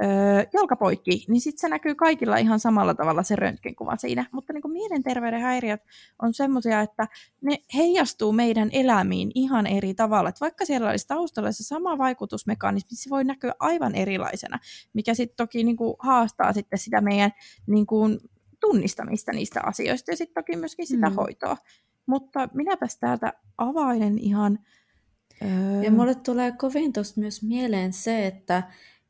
öö, 0.03 0.43
jalkapoikki, 0.53 1.25
niin 1.27 1.41
sitten 1.41 1.61
se 1.61 1.69
näkyy 1.69 1.95
kaikilla 1.95 2.37
ihan 2.37 2.59
samalla 2.59 2.93
tavalla 2.93 3.23
se 3.23 3.35
röntgenkuva 3.35 3.95
siinä. 3.95 4.25
Mutta 4.31 4.53
niin 4.53 4.61
kuin 4.61 4.71
mielenterveyden 4.71 5.41
häiriöt 5.41 5.81
on 6.21 6.33
semmoisia, 6.33 6.81
että 6.81 7.07
ne 7.41 7.57
heijastuu 7.75 8.31
meidän 8.31 8.69
elämiin 8.71 9.31
ihan 9.35 9.67
eri 9.67 9.93
tavalla. 9.93 10.29
Et 10.29 10.41
vaikka 10.41 10.65
siellä 10.65 10.89
olisi 10.89 11.07
taustalla 11.07 11.51
se 11.51 11.63
sama 11.63 11.97
vaikutusmekanismi, 11.97 12.97
se 12.97 13.09
voi 13.09 13.23
näkyä 13.23 13.53
aivan 13.59 13.95
erilaisena, 13.95 14.59
mikä 14.93 15.13
sitten 15.13 15.37
toki 15.37 15.63
niin 15.63 15.77
kuin 15.77 15.95
haastaa 15.99 16.53
sitten 16.53 16.79
sitä 16.79 17.01
meidän 17.01 17.31
niin 17.67 17.85
kuin 17.85 18.19
tunnistamista 18.59 19.31
niistä 19.31 19.61
asioista 19.63 20.11
ja 20.11 20.17
sitten 20.17 20.43
toki 20.43 20.57
myöskin 20.57 20.87
sitä 20.87 21.09
mm. 21.09 21.15
hoitoa. 21.15 21.57
Mutta 22.05 22.49
minäpäs 22.53 22.97
täältä 22.97 23.33
availen 23.57 24.17
ihan... 24.19 24.59
Öö... 25.41 25.83
Ja 25.83 25.91
mulle 25.91 26.15
tulee 26.15 26.51
kovin 26.51 26.93
tuosta 26.93 27.19
myös 27.19 27.43
mieleen 27.43 27.93
se, 27.93 28.27
että 28.27 28.63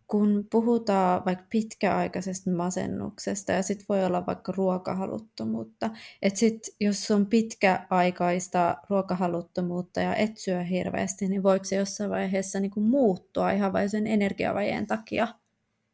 kun 0.07 0.47
puhutaan 0.51 1.25
vaikka 1.25 1.45
pitkäaikaisesta 1.49 2.51
masennuksesta 2.51 3.51
ja 3.51 3.63
sitten 3.63 3.85
voi 3.89 4.05
olla 4.05 4.25
vaikka 4.25 4.53
ruokahaluttomuutta, 4.57 5.89
että 6.21 6.39
sitten 6.39 6.73
jos 6.79 7.11
on 7.11 7.25
pitkäaikaista 7.25 8.77
ruokahaluttomuutta 8.89 10.01
ja 10.01 10.15
et 10.15 10.37
syö 10.37 10.63
hirveästi, 10.63 11.27
niin 11.27 11.43
voiko 11.43 11.65
se 11.65 11.75
jossain 11.75 12.09
vaiheessa 12.09 12.59
niinku 12.59 12.81
muuttua 12.81 13.51
ihan 13.51 13.73
vain 13.73 13.89
sen 13.89 14.07
energiavajeen 14.07 14.87
takia? 14.87 15.27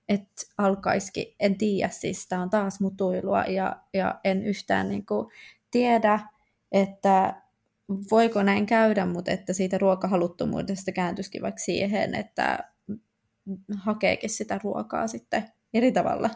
että 0.09 0.43
alkaisikin, 0.57 1.35
en 1.39 1.57
tiedä, 1.57 1.89
siis 1.89 2.27
tämä 2.27 2.41
on 2.41 2.49
taas 2.49 2.79
mutuilua 2.79 3.43
ja, 3.43 3.75
ja 3.93 4.19
en 4.23 4.43
yhtään 4.43 4.89
niin 4.89 5.05
kuin 5.05 5.27
tiedä, 5.71 6.19
että 6.71 7.41
voiko 8.11 8.43
näin 8.43 8.65
käydä, 8.65 9.05
mutta 9.05 9.31
että 9.31 9.53
siitä 9.53 9.77
ruokahaluttomuudesta 9.77 10.91
kääntyisikin 10.91 11.41
vaikka 11.41 11.59
siihen, 11.59 12.15
että 12.15 12.70
hakeekin 13.77 14.29
sitä 14.29 14.59
ruokaa 14.63 15.07
sitten 15.07 15.45
eri 15.73 15.91
tavalla. 15.91 16.29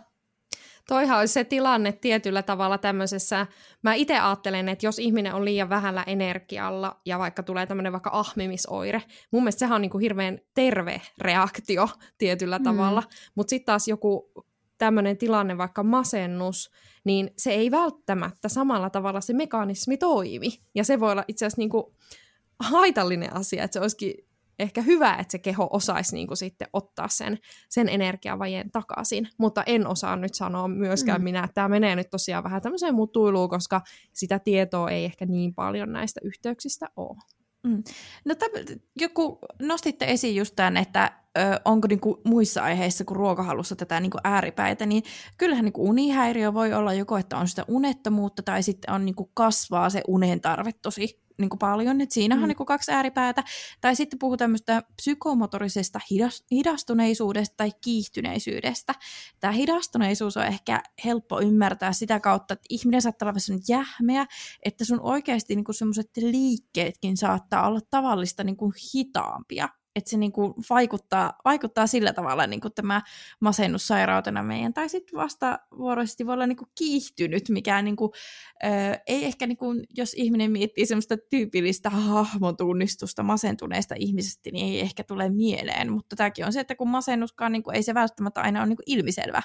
Toihan 0.87 1.19
olisi 1.19 1.33
se 1.33 1.43
tilanne 1.43 1.91
tietyllä 1.91 2.43
tavalla 2.43 2.77
tämmöisessä, 2.77 3.47
mä 3.81 3.93
itse 3.93 4.19
ajattelen, 4.19 4.69
että 4.69 4.85
jos 4.85 4.99
ihminen 4.99 5.33
on 5.33 5.45
liian 5.45 5.69
vähällä 5.69 6.03
energialla 6.07 7.01
ja 7.05 7.19
vaikka 7.19 7.43
tulee 7.43 7.65
tämmöinen 7.65 7.91
vaikka 7.91 8.09
ahmimisoire, 8.13 9.03
mun 9.31 9.43
mielestä 9.43 9.59
sehän 9.59 9.75
on 9.75 9.81
niin 9.81 9.89
kuin 9.89 10.01
hirveän 10.01 10.39
terve 10.53 11.01
reaktio 11.21 11.89
tietyllä 12.17 12.57
mm. 12.57 12.63
tavalla, 12.63 13.03
mutta 13.35 13.49
sitten 13.49 13.65
taas 13.65 13.87
joku 13.87 14.31
tämmöinen 14.77 15.17
tilanne, 15.17 15.57
vaikka 15.57 15.83
masennus, 15.83 16.71
niin 17.03 17.31
se 17.37 17.51
ei 17.51 17.71
välttämättä 17.71 18.49
samalla 18.49 18.89
tavalla 18.89 19.21
se 19.21 19.33
mekanismi 19.33 19.97
toimi. 19.97 20.49
Ja 20.75 20.83
se 20.83 20.99
voi 20.99 21.11
olla 21.11 21.25
itse 21.27 21.45
asiassa 21.45 21.61
niin 21.61 21.69
kuin 21.69 21.83
haitallinen 22.59 23.35
asia, 23.35 23.63
että 23.63 23.73
se 23.73 23.79
olisikin 23.79 24.13
ehkä 24.59 24.81
hyvä, 24.81 25.13
että 25.13 25.31
se 25.31 25.39
keho 25.39 25.69
osaisi 25.71 26.15
niin 26.15 26.27
kuin 26.27 26.37
sitten 26.37 26.67
ottaa 26.73 27.07
sen, 27.07 27.37
sen 27.69 27.89
energiavajeen 27.89 28.71
takaisin, 28.71 29.27
mutta 29.37 29.63
en 29.65 29.87
osaa 29.87 30.15
nyt 30.15 30.33
sanoa 30.33 30.67
myöskään 30.67 31.21
mm. 31.21 31.23
minä, 31.23 31.43
että 31.43 31.53
tämä 31.53 31.69
menee 31.69 31.95
nyt 31.95 32.09
tosiaan 32.09 32.43
vähän 32.43 32.61
tämmöiseen 32.61 32.95
mutuiluun, 32.95 33.49
koska 33.49 33.81
sitä 34.13 34.39
tietoa 34.39 34.89
ei 34.89 35.05
ehkä 35.05 35.25
niin 35.25 35.53
paljon 35.53 35.91
näistä 35.91 36.19
yhteyksistä 36.23 36.85
ole. 36.95 37.17
Mm. 37.65 37.83
No 38.25 38.35
täm, 38.35 38.51
joku, 39.01 39.39
nostitte 39.61 40.05
esiin 40.11 40.35
just 40.35 40.55
tämän, 40.55 40.77
että 40.77 41.11
ö, 41.37 41.41
onko 41.65 41.87
niinku 41.87 42.21
muissa 42.25 42.63
aiheissa 42.63 43.05
kuin 43.05 43.15
ruokahalussa 43.15 43.75
tätä 43.75 43.99
niinku 43.99 44.17
ääripäitä, 44.23 44.85
niin 44.85 45.03
kyllähän 45.37 45.65
niinku 45.65 45.89
unihäiriö 45.89 46.53
voi 46.53 46.73
olla 46.73 46.93
joko, 46.93 47.17
että 47.17 47.37
on 47.37 47.47
sitä 47.47 47.65
unettomuutta 47.67 48.43
tai 48.43 48.63
sitten 48.63 48.93
on 48.93 49.05
niinku 49.05 49.31
kasvaa 49.33 49.89
se 49.89 50.01
unen 50.07 50.41
tarve 50.41 50.71
tosi 50.81 51.24
niin 51.37 51.49
kuin 51.49 51.59
paljon, 51.59 52.01
että 52.01 52.13
siinähän 52.13 52.39
mm. 52.39 52.43
on 52.43 52.47
niin 52.47 52.57
kuin 52.57 52.67
kaksi 52.67 52.91
ääripäätä. 52.91 53.43
Tai 53.81 53.95
sitten 53.95 54.19
puhuu 54.19 54.37
tämmöistä 54.37 54.83
psykomotorisesta 54.95 55.99
hidastuneisuudesta 56.51 57.53
tai 57.57 57.71
kiihtyneisyydestä. 57.81 58.93
Tämä 59.39 59.53
hidastuneisuus 59.53 60.37
on 60.37 60.45
ehkä 60.45 60.83
helppo 61.05 61.41
ymmärtää 61.41 61.93
sitä 61.93 62.19
kautta, 62.19 62.53
että 62.53 62.65
ihminen 62.69 63.01
saattaa 63.01 63.29
olla 63.29 63.39
sellainen 63.39 63.65
jähmeä, 63.69 64.25
että 64.65 64.85
sun 64.85 64.99
oikeasti 65.01 65.55
niin 65.55 65.65
semmoiset 65.71 66.09
liikkeetkin 66.17 67.17
saattaa 67.17 67.67
olla 67.67 67.79
tavallista 67.91 68.43
niin 68.43 68.57
kuin 68.57 68.73
hitaampia 68.95 69.69
että 69.95 70.10
se 70.10 70.17
niinku 70.17 70.55
vaikuttaa, 70.69 71.34
vaikuttaa 71.45 71.88
sillä 71.88 72.13
tavalla 72.13 72.47
niinku 72.47 72.69
tämä 72.69 73.01
masennussairautena 73.39 74.43
meidän. 74.43 74.73
Tai 74.73 74.89
sitten 74.89 75.19
vastavuoroisesti 75.19 76.25
voi 76.25 76.34
olla 76.34 76.47
niinku 76.47 76.65
kiihtynyt, 76.77 77.49
mikä 77.49 77.81
niinku, 77.81 78.13
ö, 78.63 78.67
ei 79.08 79.25
ehkä, 79.25 79.47
niinku, 79.47 79.65
jos 79.97 80.13
ihminen 80.13 80.51
miettii 80.51 80.86
semmoista 80.86 81.15
tyypillistä 81.29 81.89
hahmotunnistusta 81.89 83.23
masentuneesta 83.23 83.95
ihmisestä, 83.97 84.49
niin 84.51 84.67
ei 84.67 84.79
ehkä 84.79 85.03
tule 85.03 85.29
mieleen. 85.29 85.91
Mutta 85.91 86.15
tämäkin 86.15 86.45
on 86.45 86.53
se, 86.53 86.60
että 86.60 86.75
kun 86.75 86.89
masennuskaan 86.89 87.51
niinku, 87.51 87.71
ei 87.71 87.84
se 87.84 87.93
välttämättä 87.93 88.41
aina 88.41 88.60
ole 88.60 88.67
niinku 88.67 88.84
ilmiselvä 88.86 89.41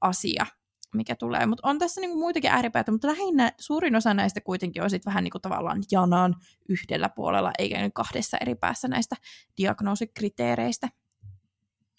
asia 0.00 0.46
mikä 0.94 1.16
tulee. 1.16 1.46
Mutta 1.46 1.68
on 1.68 1.78
tässä 1.78 2.00
niinku 2.00 2.18
muitakin 2.18 2.50
ääripäitä, 2.50 2.92
mutta 2.92 3.08
lähinnä 3.08 3.52
suurin 3.60 3.96
osa 3.96 4.14
näistä 4.14 4.40
kuitenkin 4.40 4.82
on 4.82 4.90
sit 4.90 5.06
vähän 5.06 5.24
niinku 5.24 5.38
tavallaan 5.38 5.82
janan 5.90 6.36
yhdellä 6.68 7.08
puolella, 7.08 7.50
eikä 7.58 7.90
kahdessa 7.94 8.36
eri 8.40 8.54
päässä 8.54 8.88
näistä 8.88 9.16
diagnoosikriteereistä. 9.56 10.88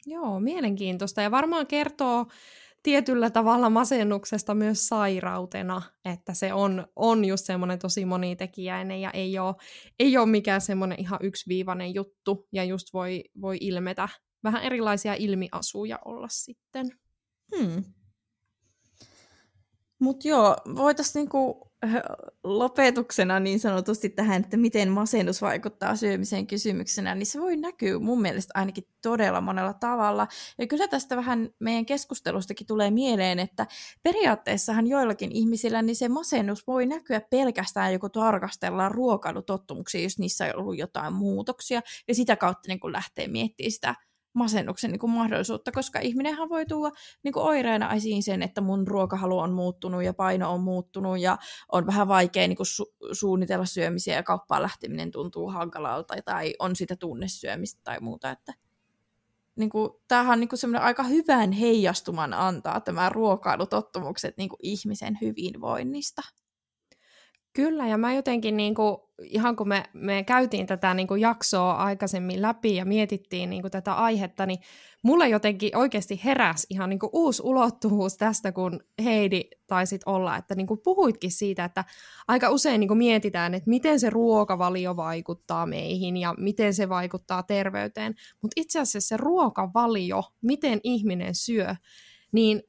Joo, 0.06 0.40
mielenkiintoista. 0.40 1.22
Ja 1.22 1.32
varmaan 1.32 1.68
kertoo 1.68 2.26
tietyllä 2.84 3.30
tavalla 3.30 3.70
masennuksesta 3.70 4.56
myös 4.56 4.88
sairautena, 4.88 5.82
että 6.06 6.34
se 6.34 6.54
on, 6.54 6.88
on 6.96 7.26
just 7.26 7.46
semmoinen 7.46 7.80
tosi 7.80 8.06
monitekijäinen 8.06 9.02
ja 9.02 9.12
ei 9.12 9.40
ole, 9.40 9.56
ei 10.00 10.18
ole 10.18 10.26
mikään 10.26 10.62
semmoinen 10.62 11.00
ihan 11.00 11.20
yksiviivainen 11.22 11.94
juttu 11.94 12.48
ja 12.52 12.64
just 12.64 12.94
voi, 12.94 13.24
voi 13.42 13.58
ilmetä 13.62 14.10
vähän 14.44 14.64
erilaisia 14.64 15.14
ilmiasuja 15.14 16.00
olla 16.06 16.28
sitten. 16.30 16.90
Hmm. 17.58 17.84
Mutta 20.02 20.28
joo, 20.28 20.56
voitaisiin 20.76 21.22
niinku 21.22 21.72
lopetuksena 22.44 23.40
niin 23.40 23.60
sanotusti 23.60 24.10
tähän, 24.10 24.42
että 24.42 24.58
miten 24.58 24.90
masennus 24.90 25.42
vaikuttaa 25.42 25.96
syömiseen 25.96 26.48
kysymyksenä, 26.48 27.16
niin 27.16 27.26
se 27.26 27.42
voi 27.42 27.58
näkyä 27.58 28.00
mun 28.00 28.22
mielestä 28.22 28.52
ainakin 28.56 28.84
todella 29.02 29.42
monella 29.42 29.74
tavalla. 29.74 30.28
Ja 30.58 30.68
kyllä 30.68 30.88
tästä 30.88 31.16
vähän 31.16 31.50
meidän 31.60 31.86
keskustelustakin 31.86 32.68
tulee 32.68 32.92
mieleen, 32.92 33.40
että 33.40 33.68
periaatteessahan 34.04 34.88
joillakin 34.88 35.32
ihmisillä 35.32 35.82
niin 35.82 35.96
se 35.96 36.10
masennus 36.10 36.68
voi 36.68 36.86
näkyä 36.86 37.22
pelkästään 37.30 37.94
joku 37.94 38.10
tarkastellaan 38.10 38.92
ruokailutottumuksia, 38.92 40.02
jos 40.02 40.20
niissä 40.20 40.46
on 40.46 40.62
ollut 40.62 40.78
jotain 40.78 41.14
muutoksia, 41.14 41.82
ja 42.08 42.16
sitä 42.16 42.36
kautta 42.36 42.68
niin 42.68 42.80
kun 42.80 42.92
lähtee 42.92 43.28
miettimään 43.28 43.72
sitä 43.72 43.96
masennuksen 44.34 44.92
niin 44.92 45.00
kuin 45.00 45.12
mahdollisuutta, 45.12 45.72
koska 45.72 46.00
ihminenhän 46.00 46.50
voi 46.50 46.66
tuoda 46.66 46.96
niin 47.24 47.34
kuin 47.34 47.46
oireena 47.46 47.94
esiin 47.94 48.24
sen, 48.24 48.42
että 48.42 48.62
mun 48.62 48.88
ruokahalu 48.88 49.40
on 49.40 49.54
muuttunut 49.54 50.04
ja 50.04 50.14
paino 50.14 50.54
on 50.54 50.62
muuttunut 50.62 51.20
ja 51.20 51.38
on 51.72 51.88
vähän 51.88 52.08
vaikea 52.08 52.48
niin 52.48 52.58
kuin 52.58 52.68
su- 52.68 53.16
suunnitella 53.16 53.66
syömisiä 53.66 54.16
ja 54.16 54.24
kauppaan 54.24 54.62
lähteminen 54.62 55.12
tuntuu 55.12 55.50
hankalalta 55.50 56.16
tai 56.26 56.54
on 56.60 56.76
sitä 56.76 56.96
tunnesyömistä 56.96 57.82
tai 57.84 58.00
muuta, 58.00 58.32
että 58.32 58.54
niin 59.56 59.70
kuin, 59.70 59.92
tämähän 60.08 60.34
on 60.34 60.40
niin 60.40 60.50
kuin 60.50 60.76
aika 60.76 61.04
hyvän 61.04 61.52
heijastuman 61.52 62.34
antaa 62.34 62.80
tämä 62.80 63.10
ruokailutottumukset 63.10 64.38
niin 64.38 64.50
kuin 64.50 64.60
ihmisen 64.64 65.18
hyvinvoinnista. 65.22 66.22
Kyllä, 67.54 67.88
ja 67.88 67.98
mä 67.98 68.14
jotenkin 68.14 68.58
niin 68.58 68.76
kuin, 68.76 68.98
ihan 69.24 69.56
kun 69.56 69.68
me, 69.68 69.84
me 69.94 70.24
käytiin 70.24 70.68
tätä 70.68 70.94
niin 70.94 71.08
kuin 71.08 71.22
jaksoa 71.22 71.74
aikaisemmin 71.74 72.42
läpi 72.42 72.76
ja 72.76 72.86
mietittiin 72.86 73.50
niin 73.50 73.62
kuin 73.62 73.72
tätä 73.72 73.94
aihetta, 73.94 74.46
niin 74.46 74.60
mulle 75.04 75.30
jotenkin 75.30 75.78
oikeasti 75.78 76.22
heräsi 76.26 76.68
ihan 76.70 76.90
niin 76.90 77.00
kuin 77.00 77.10
uusi 77.14 77.42
ulottuvuus 77.46 78.18
tästä, 78.18 78.52
kun 78.52 78.80
Heidi 79.04 79.42
taisit 79.68 80.02
olla, 80.06 80.38
että 80.38 80.56
niin 80.56 80.68
kuin 80.68 80.80
puhuitkin 80.84 81.32
siitä, 81.32 81.66
että 81.66 81.86
aika 82.28 82.50
usein 82.50 82.80
niin 82.80 82.88
kuin 82.88 82.98
mietitään, 82.98 83.54
että 83.54 83.70
miten 83.70 84.00
se 84.00 84.10
ruokavalio 84.10 84.96
vaikuttaa 84.96 85.66
meihin 85.66 86.18
ja 86.18 86.36
miten 86.38 86.74
se 86.74 86.90
vaikuttaa 86.90 87.44
terveyteen, 87.44 88.16
mutta 88.42 88.54
itse 88.62 88.80
asiassa 88.80 89.08
se 89.08 89.18
ruokavalio, 89.18 90.24
miten 90.42 90.80
ihminen 90.84 91.36
syö, 91.36 91.76
niin 92.32 92.64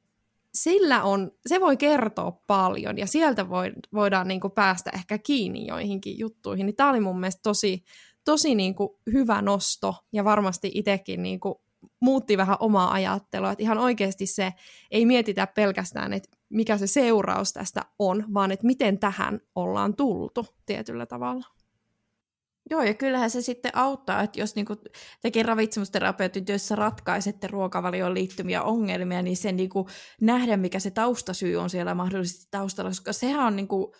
sillä 0.55 1.03
on, 1.03 1.31
se 1.47 1.61
voi 1.61 1.77
kertoa 1.77 2.33
paljon 2.47 2.99
ja 2.99 3.07
sieltä 3.07 3.49
voi, 3.49 3.73
voidaan 3.95 4.29
niin 4.29 4.41
kuin 4.41 4.53
päästä 4.53 4.91
ehkä 4.95 5.19
kiinni 5.19 5.67
joihinkin 5.67 6.19
juttuihin. 6.19 6.67
Niin 6.67 6.77
tämä 6.77 6.91
oli 6.91 7.01
mun 7.01 7.21
mielestä 7.21 7.43
tosi, 7.43 7.85
tosi 8.25 8.55
niin 8.55 8.75
kuin 8.75 8.89
hyvä 9.13 9.43
nosto 9.43 9.95
ja 10.13 10.25
varmasti 10.25 10.71
itsekin 10.75 11.23
niin 11.23 11.41
kuin 11.41 11.55
muutti 12.01 12.37
vähän 12.37 12.57
omaa 12.61 12.93
ajattelua. 12.93 13.53
Että 13.53 13.63
ihan 13.63 13.79
oikeasti 13.79 14.27
se 14.27 14.55
ei 14.91 15.07
mietitä 15.07 15.47
pelkästään, 15.47 16.13
että 16.13 16.29
mikä 16.49 16.79
se 16.79 16.87
seuraus 16.87 17.53
tästä 17.53 17.83
on, 17.99 18.25
vaan 18.35 18.53
että 18.53 18.67
miten 18.67 18.99
tähän 18.99 19.41
ollaan 19.55 19.97
tultu 19.97 20.47
tietyllä 20.67 21.07
tavalla. 21.07 21.62
Joo, 22.71 22.83
ja 22.83 22.95
kyllähän 22.95 23.31
se 23.31 23.43
sitten 23.43 23.77
auttaa, 23.77 24.23
että 24.23 24.41
jos 24.41 24.55
niin 24.55 24.67
tekin 25.23 25.45
ravitsemusterapeutin 25.45 26.45
työssä 26.45 26.77
ratkaisette 26.77 27.47
ruokavalioon 27.47 28.15
liittyviä 28.15 28.63
ongelmia, 28.63 29.23
niin 29.23 29.37
se 29.37 29.53
niin 29.53 29.71
kuin, 29.71 29.87
nähdä, 30.21 30.57
mikä 30.57 30.79
se 30.79 30.91
taustasyy 30.91 31.57
on 31.57 31.71
siellä 31.71 31.95
mahdollisesti 31.95 32.47
taustalla, 32.51 32.91
koska 32.91 33.13
sehän 33.13 33.47
on 33.47 33.57
niin 33.57 33.69
kuin, 33.69 33.93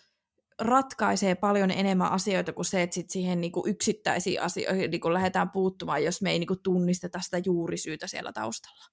ratkaisee 0.61 1.35
paljon 1.35 1.71
enemmän 1.71 2.11
asioita 2.11 2.53
kuin 2.53 2.65
se, 2.65 2.81
että 2.81 2.93
sit 2.93 3.09
siihen 3.09 3.41
niin 3.41 3.51
kuin, 3.51 3.69
yksittäisiin 3.69 4.41
asioihin 4.41 4.91
niin 4.91 5.01
kuin, 5.01 5.13
lähdetään 5.13 5.49
puuttumaan, 5.49 6.03
jos 6.03 6.21
me 6.21 6.31
ei 6.31 6.39
niin 6.39 6.47
kuin, 6.47 6.59
tunnisteta 6.63 7.19
sitä 7.21 7.37
juurisyytä 7.45 8.07
siellä 8.07 8.33
taustalla. 8.33 8.85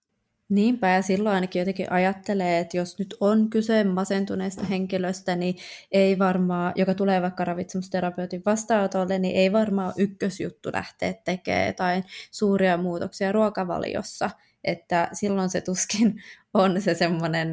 Niinpä, 0.50 0.88
ja 0.88 1.02
silloin 1.02 1.34
ainakin 1.34 1.60
jotenkin 1.60 1.92
ajattelee, 1.92 2.58
että 2.58 2.76
jos 2.76 2.98
nyt 2.98 3.14
on 3.20 3.50
kyse 3.50 3.84
masentuneesta 3.84 4.64
henkilöstä, 4.64 5.36
niin 5.36 5.56
ei 5.92 6.18
varmaan, 6.18 6.72
joka 6.76 6.94
tulee 6.94 7.22
vaikka 7.22 7.44
ravitsemusterapeutin 7.44 8.42
vastaanotolle, 8.46 9.18
niin 9.18 9.36
ei 9.36 9.52
varmaan 9.52 9.92
ykkösjuttu 9.96 10.70
lähteä 10.72 11.12
tekemään 11.12 11.66
jotain 11.66 12.04
suuria 12.30 12.76
muutoksia 12.76 13.32
ruokavaliossa, 13.32 14.30
että 14.64 15.08
silloin 15.12 15.50
se 15.50 15.60
tuskin 15.60 16.22
on 16.54 16.82
se 16.82 16.94
semmoinen 16.94 17.52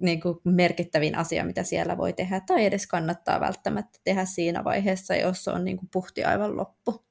niin 0.00 0.20
kuin 0.20 0.38
merkittävin 0.44 1.18
asia, 1.18 1.44
mitä 1.44 1.62
siellä 1.62 1.96
voi 1.96 2.12
tehdä, 2.12 2.40
tai 2.40 2.64
edes 2.64 2.86
kannattaa 2.86 3.40
välttämättä 3.40 3.98
tehdä 4.04 4.24
siinä 4.24 4.64
vaiheessa, 4.64 5.14
jos 5.14 5.48
on 5.48 5.64
niin 5.64 5.76
kuin 5.76 5.88
puhti 5.92 6.24
aivan 6.24 6.56
loppu. 6.56 7.04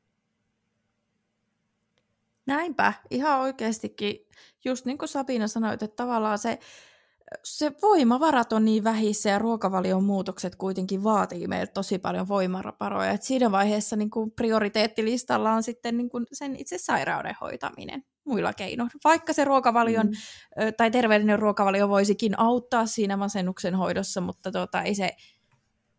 Näinpä, 2.45 2.93
ihan 3.09 3.39
oikeastikin, 3.39 4.15
just 4.65 4.85
niin 4.85 4.97
kuin 4.97 5.09
Sabina 5.09 5.47
sanoi, 5.47 5.73
että 5.73 5.87
tavallaan 5.87 6.39
se, 6.39 6.59
se 7.43 7.71
voimavarat 7.81 8.53
on 8.53 8.65
niin 8.65 8.83
vähissä 8.83 9.29
ja 9.29 9.39
ruokavalion 9.39 10.03
muutokset 10.03 10.55
kuitenkin 10.55 11.03
vaatii 11.03 11.47
meiltä 11.47 11.73
tosi 11.73 11.99
paljon 11.99 12.27
voimavaroja. 12.27 13.11
Et 13.11 13.23
siinä 13.23 13.51
vaiheessa 13.51 13.95
niin 13.95 14.09
kuin 14.09 14.31
prioriteettilistalla 14.31 15.51
on 15.51 15.63
sitten 15.63 15.97
niin 15.97 16.09
kuin 16.09 16.25
sen 16.31 16.55
itse 16.55 16.77
sairauden 16.77 17.35
hoitaminen 17.41 18.03
muilla 18.25 18.53
keinoilla. 18.53 18.99
Vaikka 19.03 19.33
se 19.33 19.45
ruokavalion 19.45 20.07
mm. 20.07 20.13
tai 20.77 20.91
terveellinen 20.91 21.39
ruokavalio 21.39 21.89
voisikin 21.89 22.39
auttaa 22.39 22.85
siinä 22.85 23.17
masennuksen 23.17 23.75
hoidossa, 23.75 24.21
mutta 24.21 24.51
tuota, 24.51 24.81
ei 24.81 24.95
se, 24.95 25.11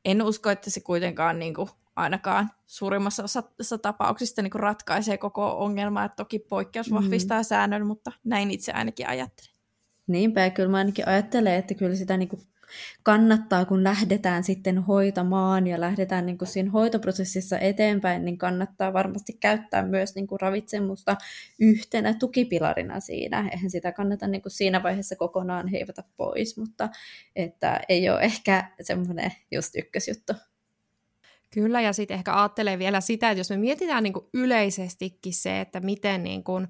en 0.04 0.22
usko, 0.22 0.50
että 0.50 0.70
se 0.70 0.80
kuitenkaan 0.80 1.38
niin 1.38 1.54
kuin 1.54 1.68
ainakaan 2.00 2.50
suurimmassa 2.66 3.24
osassa 3.24 3.78
tapauksista 3.82 4.42
niin 4.42 4.52
ratkaisee 4.54 5.18
koko 5.18 5.64
ongelmaa. 5.64 6.04
Että 6.04 6.16
toki 6.16 6.38
poikkeus 6.38 6.90
mm. 6.90 6.94
vahvistaa 6.94 7.40
mm. 7.40 7.44
säännön, 7.44 7.86
mutta 7.86 8.12
näin 8.24 8.50
itse 8.50 8.72
ainakin 8.72 9.08
ajattelen. 9.08 9.50
Niinpä, 10.06 10.40
ja 10.40 10.50
kyllä 10.50 10.68
mä 10.68 10.76
ainakin 10.76 11.08
ajattelen, 11.08 11.54
että 11.54 11.74
kyllä 11.74 11.96
sitä 11.96 12.16
niin 12.16 12.28
kuin 12.28 12.42
kannattaa, 13.02 13.64
kun 13.64 13.84
lähdetään 13.84 14.44
sitten 14.44 14.78
hoitamaan 14.78 15.66
ja 15.66 15.80
lähdetään 15.80 16.26
niin 16.26 16.38
kuin 16.38 16.48
siinä 16.48 16.70
hoitoprosessissa 16.70 17.58
eteenpäin, 17.58 18.24
niin 18.24 18.38
kannattaa 18.38 18.92
varmasti 18.92 19.32
käyttää 19.32 19.82
myös 19.82 20.14
niin 20.14 20.26
kuin 20.26 20.40
ravitsemusta 20.40 21.16
yhtenä 21.60 22.14
tukipilarina 22.14 23.00
siinä. 23.00 23.48
Eihän 23.52 23.70
sitä 23.70 23.92
kannata 23.92 24.26
niin 24.26 24.42
kuin 24.42 24.52
siinä 24.52 24.82
vaiheessa 24.82 25.16
kokonaan 25.16 25.68
heivata 25.68 26.02
pois, 26.16 26.56
mutta 26.56 26.88
että 27.36 27.80
ei 27.88 28.10
ole 28.10 28.20
ehkä 28.20 28.70
semmoinen 28.80 29.32
just 29.50 29.76
ykkösjuttu. 29.76 30.32
Kyllä, 31.54 31.80
ja 31.80 31.92
sitten 31.92 32.14
ehkä 32.14 32.34
ajattelee 32.34 32.78
vielä 32.78 33.00
sitä, 33.00 33.30
että 33.30 33.40
jos 33.40 33.50
me 33.50 33.56
mietitään 33.56 34.02
niin 34.02 34.12
kuin 34.12 34.26
yleisestikin 34.34 35.34
se, 35.34 35.60
että 35.60 35.80
miten 35.80 36.22
niin 36.22 36.44
kuin, 36.44 36.68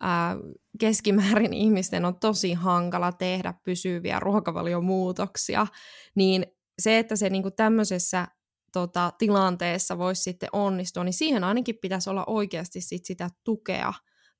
ää, 0.00 0.36
keskimäärin 0.80 1.52
ihmisten 1.64 2.04
on 2.04 2.20
tosi 2.20 2.52
hankala 2.52 3.12
tehdä 3.12 3.54
pysyviä 3.64 4.20
ruokavaliomuutoksia, 4.20 5.66
niin 6.14 6.46
se, 6.78 6.98
että 6.98 7.16
se 7.16 7.30
niin 7.30 7.42
kuin 7.42 7.54
tämmöisessä 7.56 8.28
tota, 8.72 9.12
tilanteessa 9.18 9.98
voisi 9.98 10.22
sitten 10.22 10.48
onnistua, 10.52 11.04
niin 11.04 11.12
siihen 11.12 11.44
ainakin 11.44 11.78
pitäisi 11.82 12.10
olla 12.10 12.24
oikeasti 12.26 12.80
sit 12.80 13.04
sitä 13.04 13.28
tukea 13.44 13.92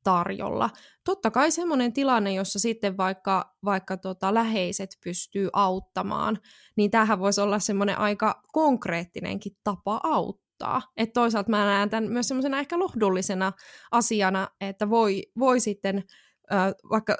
tarjolla. 0.09 0.71
Totta 1.05 1.31
kai 1.31 1.51
semmoinen 1.51 1.93
tilanne, 1.93 2.35
jossa 2.35 2.59
sitten 2.59 2.97
vaikka, 2.97 3.55
vaikka 3.65 3.97
tota 3.97 4.35
läheiset 4.35 4.91
pystyy 5.05 5.49
auttamaan, 5.53 6.39
niin 6.77 6.91
tähän 6.91 7.19
voisi 7.19 7.41
olla 7.41 7.59
semmoinen 7.59 7.99
aika 7.99 8.43
konkreettinenkin 8.53 9.53
tapa 9.65 10.01
auttaa. 10.03 10.83
Et 10.97 11.13
toisaalta 11.13 11.51
mä 11.51 11.65
näen 11.65 11.91
tämän 11.91 12.13
myös 12.13 12.29
semmoisena 12.29 12.59
ehkä 12.59 12.79
lohdullisena 12.79 13.53
asiana, 13.91 14.49
että 14.61 14.91
voi, 14.91 15.23
voi 15.39 15.61
sitten 15.61 16.05
äh, 16.53 16.73
vaikka 16.91 17.17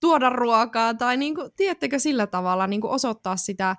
tuoda 0.00 0.30
ruokaa 0.30 0.94
tai 0.94 1.16
niin 1.16 1.34
kuin, 1.34 1.50
tiedättekö 1.56 1.98
sillä 1.98 2.26
tavalla 2.26 2.66
niin 2.66 2.80
kuin 2.80 2.90
osoittaa 2.90 3.36
sitä 3.36 3.76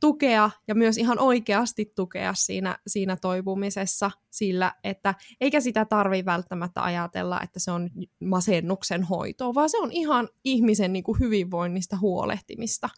tukea 0.00 0.50
ja 0.68 0.74
myös 0.74 0.98
ihan 0.98 1.18
oikeasti 1.18 1.92
tukea 1.96 2.34
siinä, 2.34 2.78
siinä 2.86 3.16
toipumisessa 3.16 4.10
sillä, 4.30 4.72
että 4.84 5.14
eikä 5.40 5.60
sitä 5.60 5.84
tarvi 5.84 6.24
välttämättä 6.24 6.82
ajatella, 6.82 7.40
että 7.42 7.60
se 7.60 7.70
on 7.70 7.90
masennuksen 8.24 9.02
hoitoa, 9.02 9.54
vaan 9.54 9.70
se 9.70 9.78
on 9.78 9.92
ihan 9.92 10.28
ihmisen 10.44 10.92
niin 10.92 11.04
kuin 11.04 11.18
hyvinvoinnista 11.20 11.96
huolehtimista 12.00 12.88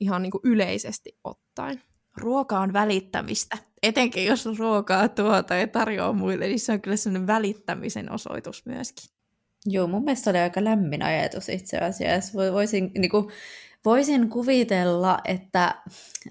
ihan 0.00 0.22
niin 0.22 0.30
kuin 0.30 0.42
yleisesti 0.44 1.18
ottaen. 1.24 1.82
Ruoka 2.16 2.58
on 2.60 2.72
välittämistä. 2.72 3.58
Etenkin 3.82 4.24
jos 4.24 4.48
ruokaa 4.58 5.08
tuota 5.08 5.54
ja 5.54 5.66
tarjoaa 5.66 6.12
muille, 6.12 6.46
niin 6.46 6.60
se 6.60 6.72
on 6.72 6.80
kyllä 6.80 6.96
sellainen 6.96 7.26
välittämisen 7.26 8.12
osoitus 8.12 8.66
myöskin. 8.66 9.10
Joo, 9.66 9.86
mun 9.86 10.04
mielestä 10.04 10.30
oli 10.30 10.38
aika 10.38 10.64
lämmin 10.64 11.02
ajatus 11.02 11.48
itse 11.48 11.78
asiassa. 11.78 12.38
Voisin 12.52 12.90
niin 12.98 13.10
kuin, 13.10 13.28
voisin 13.84 14.30
kuvitella, 14.30 15.18
että 15.24 15.82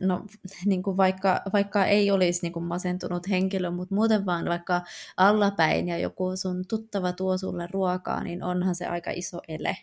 no, 0.01 0.25
niin 0.65 0.83
kuin 0.83 0.97
vaikka, 0.97 1.41
vaikka 1.53 1.85
ei 1.85 2.11
olisi 2.11 2.39
niin 2.41 2.53
kuin 2.53 2.65
masentunut 2.65 3.29
henkilö, 3.29 3.71
mutta 3.71 3.95
muuten 3.95 4.25
vaan 4.25 4.45
vaikka 4.45 4.81
allapäin 5.17 5.87
ja 5.87 5.97
joku 5.97 6.35
sun 6.35 6.65
tuttava 6.67 7.13
tuo 7.13 7.37
sulle 7.37 7.67
ruokaa, 7.71 8.23
niin 8.23 8.43
onhan 8.43 8.75
se 8.75 8.85
aika 8.85 9.11
iso 9.11 9.41
ele. 9.47 9.77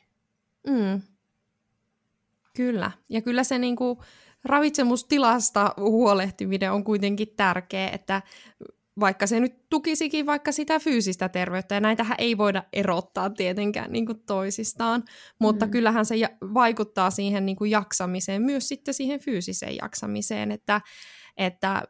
Mm. 0.67 1.03
Kyllä. 2.57 2.91
Ja 3.09 3.23
kyllä 3.23 3.45
se 3.45 3.59
niin 3.59 3.77
kuin 3.77 3.99
ravitsemustilasta 4.45 5.75
huolehtiminen 5.77 6.73
on 6.73 6.85
kuitenkin 6.85 7.29
tärkeä, 7.37 7.91
että 7.91 8.23
vaikka 9.01 9.27
se 9.27 9.41
nyt 9.41 9.69
tukisikin 9.71 10.27
vaikka 10.27 10.53
sitä 10.53 10.79
fyysistä 10.79 11.29
terveyttä, 11.29 11.75
ja 11.75 11.81
näitähän 11.81 12.17
ei 12.19 12.39
voida 12.39 12.63
erottaa 12.73 13.31
tietenkään 13.31 13.93
niin 13.93 14.07
kuin 14.07 14.23
toisistaan, 14.27 15.05
mutta 15.39 15.67
mm. 15.67 15.71
kyllähän 15.71 16.07
se 16.07 16.15
vaikuttaa 16.55 17.11
siihen 17.11 17.47
niin 17.47 17.57
kuin 17.57 17.71
jaksamiseen, 17.71 18.43
myös 18.43 18.69
sitten 18.69 18.95
siihen 18.95 19.21
fyysiseen 19.21 19.77
jaksamiseen, 19.77 20.53
että, 20.53 20.81
että 21.37 21.83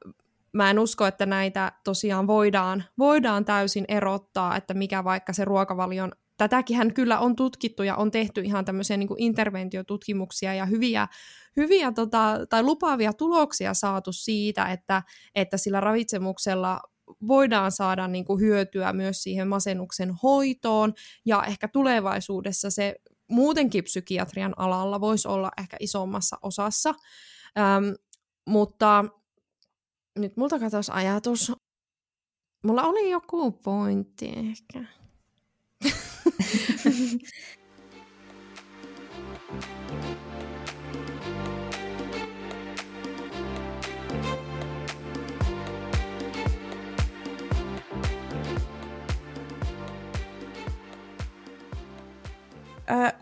mä 0.53 0.71
en 0.71 0.79
usko, 0.79 1.07
että 1.07 1.27
näitä 1.27 1.73
tosiaan 1.85 2.27
voidaan, 2.27 2.85
voidaan 2.99 3.45
täysin 3.45 3.85
erottaa, 3.89 4.57
että 4.57 4.75
mikä 4.75 5.05
vaikka 5.05 5.33
se 5.33 5.45
ruokavalion 5.45 6.13
tätäkin 6.37 6.95
kyllä 6.95 7.19
on 7.19 7.37
tutkittu 7.37 7.83
ja 7.83 7.97
on 7.97 8.11
tehty 8.11 8.41
ihan 8.41 8.65
tämmöisiä 8.65 8.97
niin 8.97 9.09
kuin 9.09 9.23
interventiotutkimuksia 9.23 10.55
ja 10.55 10.67
hyviä, 10.67 11.09
hyviä 11.57 11.93
tota, 11.93 12.39
tai 12.51 12.63
lupaavia 12.63 13.13
tuloksia 13.13 13.75
saatu 13.75 14.13
siitä, 14.13 14.65
että, 14.73 15.03
että 15.35 15.57
sillä 15.57 15.81
ravitsemuksella 15.81 16.81
voidaan 17.29 17.73
saada 17.73 18.09
niin 18.09 18.25
kuin 18.25 18.41
hyötyä 18.41 18.93
myös 18.93 19.23
siihen 19.23 19.49
masennuksen 19.49 20.13
hoitoon, 20.23 20.95
ja 21.25 21.45
ehkä 21.45 21.69
tulevaisuudessa 21.69 22.71
se 22.71 22.97
muutenkin 23.31 23.85
psykiatrian 23.85 24.55
alalla 24.57 25.01
voisi 25.01 25.29
olla 25.29 25.51
ehkä 25.59 25.77
isommassa 25.81 26.39
osassa. 26.43 26.95
Ähm, 27.59 27.85
mutta 28.47 29.05
nyt 30.19 30.37
multa 30.37 30.59
katosi 30.59 30.93
ajatus. 30.95 31.53
Mulla 32.65 32.83
oli 32.83 33.11
joku 33.11 33.53
pointti 33.53 34.33
ehkä. 34.37 34.85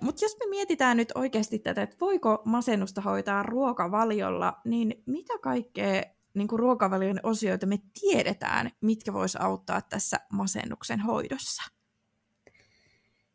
Mutta 0.00 0.24
jos 0.24 0.36
me 0.38 0.50
mietitään 0.50 0.96
nyt 0.96 1.12
oikeasti 1.14 1.58
tätä, 1.58 1.82
että 1.82 1.96
voiko 2.00 2.42
masennusta 2.44 3.00
hoitaa 3.00 3.42
ruokavaliolla, 3.42 4.60
niin 4.64 5.02
mitä 5.06 5.38
kaikkea 5.42 6.02
niin 6.34 6.48
kuin 6.48 6.58
ruokavalion 6.58 7.20
osioita 7.22 7.66
me 7.66 7.78
tiedetään, 8.00 8.70
mitkä 8.80 9.12
vois 9.12 9.36
auttaa 9.36 9.82
tässä 9.82 10.20
masennuksen 10.32 11.00
hoidossa? 11.00 11.62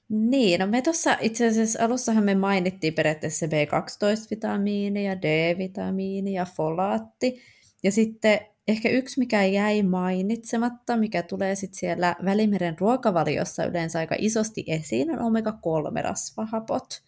Niin, 0.10 0.60
no 0.60 0.68
me 0.68 0.82
tuossa 0.82 1.18
itse 1.22 1.48
asiassa 1.48 1.86
alussahan 1.86 2.24
me 2.24 2.36
mainittiin 2.36 2.94
periaatteessa 2.94 3.46
B12-vitamiini 3.46 5.06
ja 5.06 5.22
D-vitamiini 5.22 6.34
ja 6.34 6.46
folaatti. 6.46 7.42
Ja 7.84 7.92
sitten 7.92 8.40
Ehkä 8.70 8.90
yksi, 8.90 9.20
mikä 9.20 9.44
jäi 9.44 9.84
mainitsematta, 9.84 10.98
mikä 10.98 11.24
tulee 11.24 11.56
sitten 11.56 11.80
siellä 11.80 12.16
Välimeren 12.26 12.80
ruokavaliossa 12.80 13.66
yleensä 13.66 14.00
aika 14.00 14.16
isosti 14.18 14.64
esiin, 14.68 15.12
on 15.12 15.20
omega-3-rasvahapot. 15.20 17.04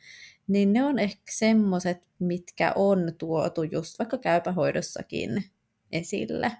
Niin 0.47 0.73
ne 0.73 0.83
on 0.83 0.99
ehkä 0.99 1.21
semmoiset, 1.29 1.97
mitkä 2.19 2.73
on 2.75 3.13
tuotu 3.17 3.63
just 3.63 3.99
vaikka 3.99 4.17
käypähoidossakin 4.17 5.43
esille. 5.91 6.51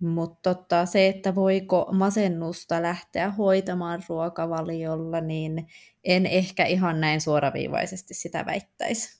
Mutta 0.00 0.54
tota, 0.54 0.86
se, 0.86 1.06
että 1.08 1.34
voiko 1.34 1.88
masennusta 1.92 2.82
lähteä 2.82 3.30
hoitamaan 3.30 4.02
ruokavaliolla, 4.08 5.20
niin 5.20 5.66
en 6.04 6.26
ehkä 6.26 6.64
ihan 6.64 7.00
näin 7.00 7.20
suoraviivaisesti 7.20 8.14
sitä 8.14 8.46
väittäisi. 8.46 9.15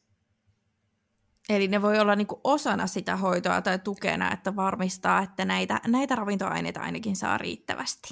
Eli 1.48 1.68
ne 1.68 1.82
voi 1.82 1.98
olla 1.98 2.16
niinku 2.16 2.40
osana 2.44 2.86
sitä 2.86 3.16
hoitoa 3.16 3.62
tai 3.62 3.78
tukena, 3.78 4.32
että 4.32 4.56
varmistaa, 4.56 5.22
että 5.22 5.44
näitä, 5.44 5.80
näitä 5.86 6.14
ravintoaineita 6.14 6.80
ainakin 6.80 7.16
saa 7.16 7.38
riittävästi. 7.38 8.08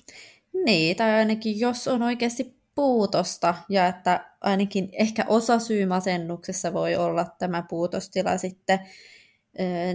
Niin, 0.65 0.97
tai 0.97 1.11
ainakin 1.11 1.61
jos 1.61 1.89
on 1.89 2.03
oikeasti 2.03 2.57
puutosta 2.75 3.55
ja 3.69 3.87
että 3.87 4.31
ainakin 4.41 4.89
ehkä 4.93 5.25
osa 5.29 5.59
syy 5.59 5.87
masennuksessa 5.87 6.73
voi 6.73 6.97
olla 6.97 7.25
tämä 7.39 7.63
puutostila 7.63 8.39
sitten, 8.39 8.79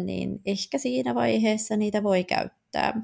niin 0.04 0.42
ehkä 0.46 0.78
siinä 0.78 1.16
vaiheessa 1.16 1.78
niitä 1.78 2.04
voi 2.04 2.24
käyttää. 2.24 3.02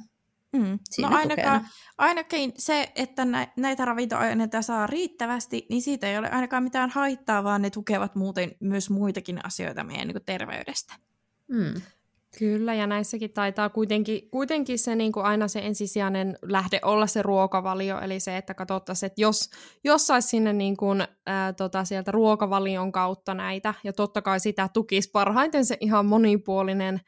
Mm. 0.56 0.80
No 1.02 1.18
ainakaan, 1.18 1.68
ainakin 1.98 2.54
se, 2.58 2.92
että 2.96 3.26
näitä 3.58 3.86
ravintoaineita 3.86 4.62
saa 4.62 4.88
riittävästi, 4.88 5.66
niin 5.70 5.82
siitä 5.82 6.08
ei 6.08 6.18
ole 6.18 6.30
ainakaan 6.30 6.64
mitään 6.64 6.90
haittaa, 6.90 7.44
vaan 7.44 7.62
ne 7.62 7.70
tukevat 7.70 8.16
muuten 8.16 8.52
myös 8.60 8.90
muitakin 8.90 9.46
asioita 9.46 9.84
meidän 9.84 10.08
niin 10.08 10.26
terveydestä. 10.26 10.94
Mm. 11.48 11.82
Kyllä, 12.40 12.74
ja 12.74 12.88
näissäkin 12.88 13.34
taitaa 13.34 13.70
kuitenkin, 13.70 14.30
kuitenkin 14.32 14.80
se 14.80 14.96
niin 14.96 15.12
kuin 15.12 15.26
aina 15.26 15.48
se 15.48 15.60
ensisijainen 15.60 16.38
lähde 16.42 16.80
olla 16.84 17.08
se 17.08 17.22
ruokavalio, 17.22 18.00
eli 18.00 18.20
se, 18.20 18.38
että 18.38 18.54
katsottaisiin, 18.54 19.08
että 19.08 19.22
jos, 19.22 19.50
jos 19.84 20.08
saisi 20.08 20.28
sinne 20.28 20.54
niin 20.54 20.78
kuin, 20.78 21.08
ää, 21.26 21.54
tota, 21.54 21.86
sieltä 21.86 22.12
ruokavalion 22.12 22.92
kautta 22.92 23.34
näitä, 23.34 23.74
ja 23.84 23.94
totta 23.94 24.22
kai 24.22 24.40
sitä 24.40 24.70
tukisi 24.74 25.10
parhaiten 25.12 25.66
se 25.66 25.78
ihan 25.80 26.06
monipuolinen 26.06 27.02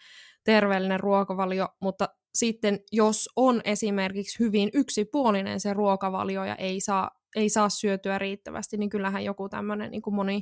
terveellinen 0.44 1.00
ruokavalio, 1.00 1.68
mutta 1.82 2.10
sitten 2.34 2.80
jos 2.92 3.30
on 3.36 3.62
esimerkiksi 3.64 4.40
hyvin 4.40 4.70
yksipuolinen 4.74 5.60
se 5.60 5.74
ruokavalio 5.74 6.46
ja 6.46 6.56
ei 6.56 6.82
saa, 6.82 7.12
ei 7.36 7.50
saa 7.50 7.70
syötyä 7.70 8.18
riittävästi, 8.18 8.78
niin 8.78 8.90
kyllähän 8.90 9.24
joku 9.24 9.50
tämmöinen 9.50 9.92
niin 9.92 10.02
moni, 10.12 10.42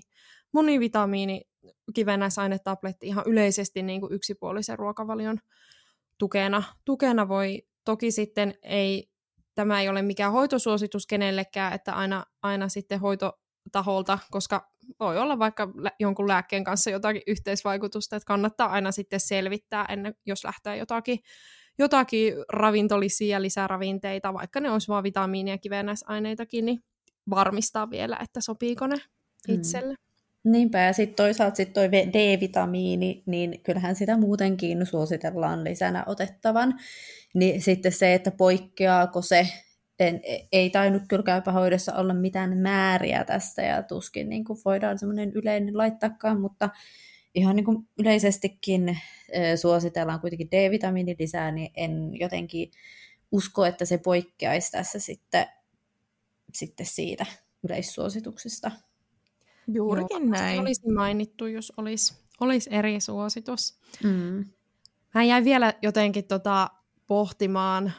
monivitamiini 0.53 1.41
kivennäisainetabletti 1.93 3.07
ihan 3.07 3.23
yleisesti 3.27 3.83
niin 3.83 4.01
kuin 4.01 4.13
yksipuolisen 4.13 4.79
ruokavalion 4.79 5.39
tukena, 6.17 6.63
tukena 6.85 7.27
voi, 7.27 7.61
toki 7.85 8.11
sitten 8.11 8.53
ei, 8.63 9.09
tämä 9.55 9.81
ei 9.81 9.89
ole 9.89 10.01
mikään 10.01 10.31
hoitosuositus 10.31 11.07
kenellekään, 11.07 11.73
että 11.73 11.93
aina, 11.93 12.25
aina 12.41 12.69
sitten 12.69 12.99
hoitotaholta, 12.99 14.19
koska 14.31 14.71
voi 14.99 15.17
olla 15.17 15.39
vaikka 15.39 15.67
jonkun 15.99 16.27
lääkkeen 16.27 16.63
kanssa 16.63 16.89
jotakin 16.89 17.21
yhteisvaikutusta, 17.27 18.15
että 18.15 18.27
kannattaa 18.27 18.69
aina 18.69 18.91
sitten 18.91 19.19
selvittää 19.19 19.85
ennen, 19.89 20.15
jos 20.25 20.43
lähtee 20.43 20.77
jotakin, 20.77 21.19
jotakin 21.79 22.33
ravintolisia 22.49 23.41
lisäravinteita, 23.41 24.33
vaikka 24.33 24.59
ne 24.59 24.71
olisi 24.71 24.87
vain 24.87 25.03
vitamiinia 25.03 25.53
ja 25.53 25.57
kivennäisaineitakin, 25.57 26.65
niin 26.65 26.79
varmistaa 27.29 27.89
vielä, 27.89 28.17
että 28.23 28.41
sopiiko 28.41 28.87
ne 28.87 28.95
mm. 29.47 29.55
itselle. 29.55 29.93
Mm. 29.93 30.51
Niinpä, 30.51 30.79
ja 30.79 30.93
sitten 30.93 31.15
toisaalta 31.15 31.55
sit 31.55 31.73
toi 31.73 31.91
D-vitamiini, 31.91 33.23
niin 33.25 33.61
kyllähän 33.63 33.95
sitä 33.95 34.17
muutenkin 34.17 34.85
suositellaan 34.85 35.63
lisänä 35.63 36.03
otettavan. 36.07 36.79
Niin 37.33 37.61
sitten 37.61 37.91
se, 37.91 38.13
että 38.13 38.31
poikkeaako 38.31 39.21
se, 39.21 39.47
en, 39.99 40.21
ei 40.51 40.69
tainnut 40.69 41.03
kyllä 41.09 41.23
käypähoidossa 41.23 41.95
olla 41.95 42.13
mitään 42.13 42.57
määriä 42.57 43.23
tästä, 43.23 43.61
ja 43.61 43.83
tuskin 43.83 44.29
niin 44.29 44.45
kuin 44.45 44.59
voidaan 44.65 44.99
semmoinen 44.99 45.31
yleinen 45.31 45.77
laittaakaan, 45.77 46.41
mutta 46.41 46.69
ihan 47.35 47.55
niin 47.55 47.65
kuin 47.65 47.87
yleisestikin 47.99 48.97
suositellaan 49.61 50.19
kuitenkin 50.19 50.51
D-vitamiini 50.51 51.15
lisää, 51.19 51.51
niin 51.51 51.71
en 51.75 52.19
jotenkin 52.19 52.71
usko, 53.31 53.65
että 53.65 53.85
se 53.85 53.97
poikkeaisi 53.97 54.71
tässä 54.71 54.99
sitten, 54.99 55.47
sitten 56.53 56.85
siitä 56.85 57.25
yleissuosituksesta. 57.63 58.71
Juurikin 59.67 60.21
Joo, 60.21 60.29
näin. 60.29 60.59
olisi 60.59 60.91
mainittu, 60.91 61.45
jos 61.47 61.73
olisi, 61.77 62.13
olisi 62.39 62.69
eri 62.73 62.99
suositus. 62.99 63.79
Mm. 64.03 64.45
Mä 65.13 65.23
jäin 65.23 65.43
vielä 65.43 65.73
jotenkin 65.81 66.25
tota 66.25 66.69
pohtimaan, 67.07 67.93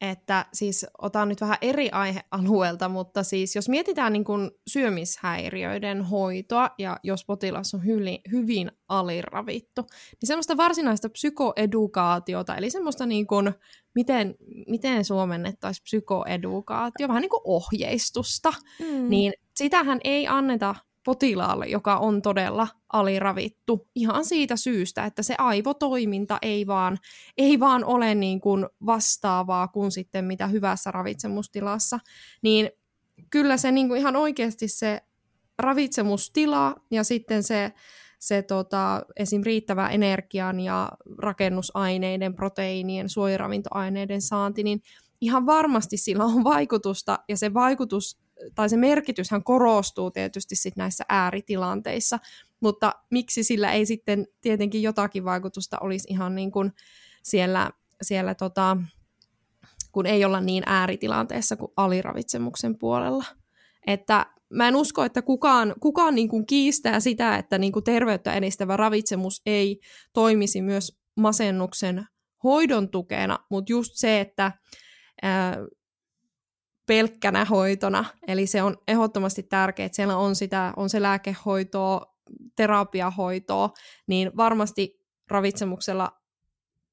että 0.00 0.46
siis 0.52 0.86
otan 0.98 1.28
nyt 1.28 1.40
vähän 1.40 1.58
eri 1.62 1.90
aihealueelta, 1.90 2.88
mutta 2.88 3.22
siis 3.22 3.56
jos 3.56 3.68
mietitään 3.68 4.12
niin 4.12 4.24
kuin 4.24 4.50
syömishäiriöiden 4.66 6.02
hoitoa 6.02 6.70
ja 6.78 6.96
jos 7.02 7.24
potilas 7.24 7.74
on 7.74 7.84
hyvin, 7.84 8.18
hyvin 8.32 8.72
aliravittu, 8.88 9.82
niin 9.82 10.26
semmoista 10.26 10.56
varsinaista 10.56 11.08
psykoedukaatiota, 11.08 12.56
eli 12.56 12.70
semmoista 12.70 13.06
niin 13.06 13.26
kuin, 13.26 13.54
miten, 13.94 14.34
miten 14.68 15.04
suomennettaisiin 15.04 15.84
psykoedukaatio, 15.84 17.08
vähän 17.08 17.22
niin 17.22 17.30
kuin 17.30 17.42
ohjeistusta, 17.44 18.52
mm. 18.78 19.08
niin 19.08 19.32
sitähän 19.56 20.00
ei 20.04 20.28
anneta 20.28 20.74
potilaalle, 21.04 21.66
joka 21.66 21.96
on 21.96 22.22
todella 22.22 22.68
aliravittu 22.92 23.88
ihan 23.94 24.24
siitä 24.24 24.56
syystä, 24.56 25.04
että 25.04 25.22
se 25.22 25.34
aivotoiminta 25.38 26.38
ei 26.42 26.66
vaan, 26.66 26.98
ei 27.38 27.60
vaan 27.60 27.84
ole 27.84 28.14
niin 28.14 28.40
kuin 28.40 28.66
vastaavaa 28.86 29.68
kuin 29.68 29.90
sitten 29.90 30.24
mitä 30.24 30.46
hyvässä 30.46 30.90
ravitsemustilassa, 30.90 31.98
niin 32.42 32.70
kyllä 33.30 33.56
se 33.56 33.72
niin 33.72 33.88
kuin 33.88 34.00
ihan 34.00 34.16
oikeasti 34.16 34.68
se 34.68 35.00
ravitsemustila 35.58 36.74
ja 36.90 37.04
sitten 37.04 37.42
se, 37.42 37.72
se 38.18 38.42
tota, 38.42 39.02
esim. 39.16 39.42
riittävä 39.42 39.88
energian 39.88 40.60
ja 40.60 40.92
rakennusaineiden, 41.18 42.34
proteiinien, 42.34 43.08
suojaravintoaineiden 43.08 44.22
saanti, 44.22 44.62
niin 44.62 44.82
ihan 45.20 45.46
varmasti 45.46 45.96
sillä 45.96 46.24
on 46.24 46.44
vaikutusta, 46.44 47.18
ja 47.28 47.36
se 47.36 47.54
vaikutus 47.54 48.18
tai 48.54 48.68
se 48.68 48.76
merkityshän 48.76 49.44
korostuu 49.44 50.10
tietysti 50.10 50.56
sit 50.56 50.76
näissä 50.76 51.04
ääritilanteissa, 51.08 52.18
mutta 52.60 52.92
miksi 53.10 53.44
sillä 53.44 53.72
ei 53.72 53.86
sitten 53.86 54.26
tietenkin 54.40 54.82
jotakin 54.82 55.24
vaikutusta 55.24 55.78
olisi 55.80 56.08
ihan 56.10 56.34
niin 56.34 56.50
kuin 56.50 56.72
siellä, 57.22 57.70
siellä 58.02 58.34
tota, 58.34 58.76
kun 59.92 60.06
ei 60.06 60.24
olla 60.24 60.40
niin 60.40 60.62
ääritilanteessa 60.66 61.56
kuin 61.56 61.72
aliravitsemuksen 61.76 62.78
puolella. 62.78 63.24
Että 63.86 64.26
mä 64.50 64.68
en 64.68 64.76
usko, 64.76 65.04
että 65.04 65.22
kukaan, 65.22 65.74
kukaan 65.80 66.14
niin 66.14 66.28
kuin 66.28 66.46
kiistää 66.46 67.00
sitä, 67.00 67.36
että 67.36 67.58
niin 67.58 67.72
kuin 67.72 67.84
terveyttä 67.84 68.34
edistävä 68.34 68.76
ravitsemus 68.76 69.42
ei 69.46 69.80
toimisi 70.12 70.62
myös 70.62 71.00
masennuksen 71.16 72.06
hoidon 72.44 72.88
tukena, 72.88 73.38
mutta 73.50 73.72
just 73.72 73.92
se, 73.94 74.20
että 74.20 74.52
pelkkänä 76.90 77.44
hoitona, 77.44 78.04
eli 78.26 78.46
se 78.46 78.62
on 78.62 78.76
ehdottomasti 78.88 79.42
tärkeää, 79.42 79.86
että 79.86 79.96
siellä 79.96 80.16
on, 80.16 80.36
sitä, 80.36 80.72
on 80.76 80.90
se 80.90 81.02
lääkehoitoa, 81.02 82.16
terapiahoitoa, 82.56 83.70
niin 84.06 84.30
varmasti 84.36 85.06
ravitsemuksella 85.30 86.12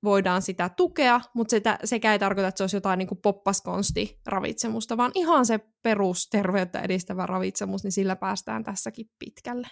voidaan 0.03 0.41
sitä 0.41 0.69
tukea, 0.69 1.21
mutta 1.33 1.51
sitä, 1.51 1.79
sekä 1.83 2.13
ei 2.13 2.19
tarkoita, 2.19 2.47
että 2.47 2.57
se 2.57 2.63
olisi 2.63 2.75
jotain 2.75 2.97
niin 2.97 3.07
kuin 3.07 3.21
poppaskonsti 3.21 4.21
ravitsemusta, 4.25 4.97
vaan 4.97 5.12
ihan 5.15 5.45
se 5.45 5.60
perusterveyttä 5.81 6.81
edistävä 6.81 7.25
ravitsemus, 7.25 7.83
niin 7.83 7.91
sillä 7.91 8.15
päästään 8.15 8.63
tässäkin 8.63 9.10
pitkälle. 9.19 9.67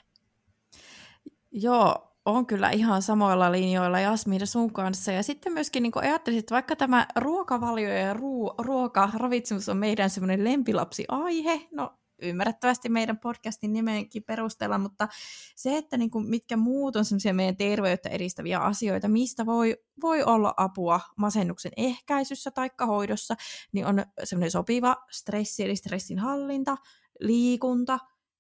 Joo, 1.51 2.14
on 2.25 2.45
kyllä 2.45 2.69
ihan 2.69 3.01
samoilla 3.01 3.51
linjoilla 3.51 3.99
Jasmina 3.99 4.45
sun 4.45 4.73
kanssa. 4.73 5.11
Ja 5.11 5.23
sitten 5.23 5.53
myöskin 5.53 5.83
niin 5.83 5.91
ajattelisin, 5.95 6.39
että 6.39 6.55
vaikka 6.55 6.75
tämä 6.75 7.07
ruokavalio 7.15 7.89
ja 7.89 8.13
ruo- 8.13 8.55
ruoka, 8.57 9.09
ravitsemus 9.13 9.69
on 9.69 9.77
meidän 9.77 10.09
semmoinen 10.09 10.43
lempilapsi-aihe, 10.43 11.61
no 11.71 11.93
ymmärrettävästi 12.21 12.89
meidän 12.89 13.19
podcastin 13.19 13.73
nimenkin 13.73 14.23
perusteella, 14.23 14.77
mutta 14.77 15.07
se, 15.55 15.77
että 15.77 15.97
niin 15.97 16.11
kuin, 16.11 16.29
mitkä 16.29 16.57
muut 16.57 16.95
on 16.95 17.05
semmoisia 17.05 17.33
meidän 17.33 17.57
terveyttä 17.57 18.09
edistäviä 18.09 18.59
asioita, 18.59 19.07
mistä 19.07 19.45
voi, 19.45 19.77
voi 20.01 20.23
olla 20.23 20.53
apua 20.57 20.99
masennuksen 21.17 21.71
ehkäisyssä 21.77 22.51
tai 22.51 22.69
hoidossa, 22.88 23.35
niin 23.71 23.85
on 23.85 24.05
semmoinen 24.23 24.51
sopiva 24.51 24.95
stressi 25.11 25.63
eli 25.63 25.75
stressin 25.75 26.19
hallinta, 26.19 26.77
liikunta, 27.19 27.99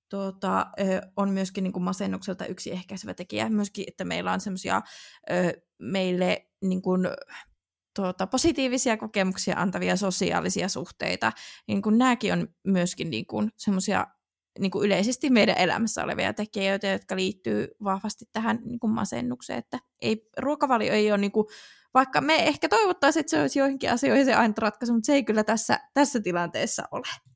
tuota, 0.09 0.67
on 1.15 1.29
myöskin 1.29 1.63
niin 1.63 1.73
kuin 1.73 1.83
masennukselta 1.83 2.45
yksi 2.45 2.71
ehkäisevä 2.71 3.13
tekijä. 3.13 3.49
Myöskin, 3.49 3.85
että 3.87 4.05
meillä 4.05 4.31
on 4.31 4.41
semmoisia 4.41 4.81
meille 5.79 6.47
niin 6.61 6.81
kuin, 6.81 7.07
tuota, 7.95 8.27
positiivisia 8.27 8.97
kokemuksia 8.97 9.55
antavia 9.57 9.95
sosiaalisia 9.95 10.69
suhteita. 10.69 11.31
Niin 11.67 11.81
kuin 11.81 11.97
nämäkin 11.97 12.33
on 12.33 12.47
myöskin 12.67 13.09
niin 13.09 13.25
kuin, 13.25 13.51
semmoisia 13.57 14.07
niin 14.59 14.71
kuin 14.71 14.85
yleisesti 14.85 15.29
meidän 15.29 15.57
elämässä 15.57 16.03
olevia 16.03 16.33
tekijöitä, 16.33 16.87
jotka 16.87 17.15
liittyy 17.15 17.67
vahvasti 17.83 18.25
tähän 18.33 18.59
niin 18.65 18.79
kuin 18.79 18.91
masennukseen. 18.91 19.59
Että 19.59 19.79
ei, 20.01 20.29
ruokavalio 20.37 20.93
ei 20.93 21.11
ole, 21.11 21.17
niin 21.17 21.31
kuin, 21.31 21.47
vaikka 21.93 22.21
me 22.21 22.47
ehkä 22.47 22.69
toivottaisiin, 22.69 23.21
että 23.21 23.29
se 23.29 23.41
olisi 23.41 23.59
joihinkin 23.59 23.91
asioihin 23.91 24.25
se 24.25 24.33
aina 24.33 24.53
ratkaisu, 24.57 24.93
mutta 24.93 25.05
se 25.07 25.13
ei 25.13 25.23
kyllä 25.23 25.43
tässä, 25.43 25.79
tässä 25.93 26.19
tilanteessa 26.19 26.83
ole. 26.91 27.34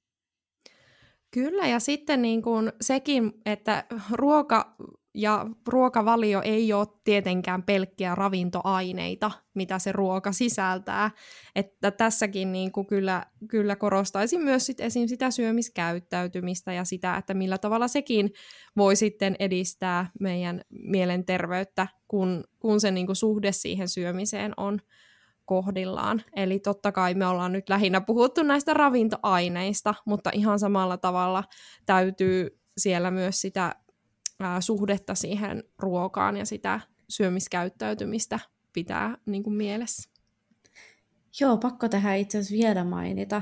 Kyllä, 1.31 1.67
ja 1.67 1.79
sitten 1.79 2.21
niin 2.21 2.41
kuin 2.41 2.71
sekin, 2.81 3.33
että 3.45 3.85
ruoka 4.11 4.75
ja 5.13 5.45
ruokavalio 5.67 6.41
ei 6.41 6.73
ole 6.73 6.87
tietenkään 7.03 7.63
pelkkiä 7.63 8.15
ravintoaineita, 8.15 9.31
mitä 9.53 9.79
se 9.79 9.91
ruoka 9.91 10.31
sisältää. 10.31 11.11
Että 11.55 11.91
tässäkin 11.91 12.51
niin 12.51 12.71
kuin 12.71 12.87
kyllä, 12.87 13.25
kyllä 13.49 13.75
korostaisin 13.75 14.41
myös 14.41 14.65
sit 14.65 14.79
esim. 14.79 15.07
sitä 15.07 15.31
syömiskäyttäytymistä 15.31 16.73
ja 16.73 16.83
sitä, 16.83 17.17
että 17.17 17.33
millä 17.33 17.57
tavalla 17.57 17.87
sekin 17.87 18.31
voi 18.77 18.95
sitten 18.95 19.35
edistää 19.39 20.11
meidän 20.19 20.61
mielenterveyttä, 20.69 21.87
kun, 22.07 22.43
kun 22.59 22.81
se 22.81 22.91
niin 22.91 23.05
kuin 23.05 23.15
suhde 23.15 23.51
siihen 23.51 23.89
syömiseen 23.89 24.53
on 24.57 24.79
kohdillaan. 25.49 26.21
Eli 26.35 26.59
totta 26.59 26.91
kai 26.91 27.13
me 27.13 27.25
ollaan 27.25 27.51
nyt 27.53 27.69
lähinnä 27.69 28.01
puhuttu 28.01 28.43
näistä 28.43 28.73
ravintoaineista, 28.73 29.93
mutta 30.05 30.29
ihan 30.33 30.59
samalla 30.59 30.97
tavalla 30.97 31.43
täytyy 31.85 32.59
siellä 32.77 33.11
myös 33.11 33.41
sitä 33.41 33.75
ää, 34.39 34.61
suhdetta 34.61 35.15
siihen 35.15 35.63
ruokaan 35.79 36.37
ja 36.37 36.45
sitä 36.45 36.79
syömiskäyttäytymistä 37.09 38.39
pitää 38.73 39.17
niin 39.25 39.43
kuin 39.43 39.53
mielessä. 39.53 40.09
Joo, 41.39 41.57
pakko 41.57 41.89
tähän 41.89 42.17
itse 42.17 42.37
asiassa 42.37 42.65
vielä 42.65 42.83
mainita, 42.83 43.41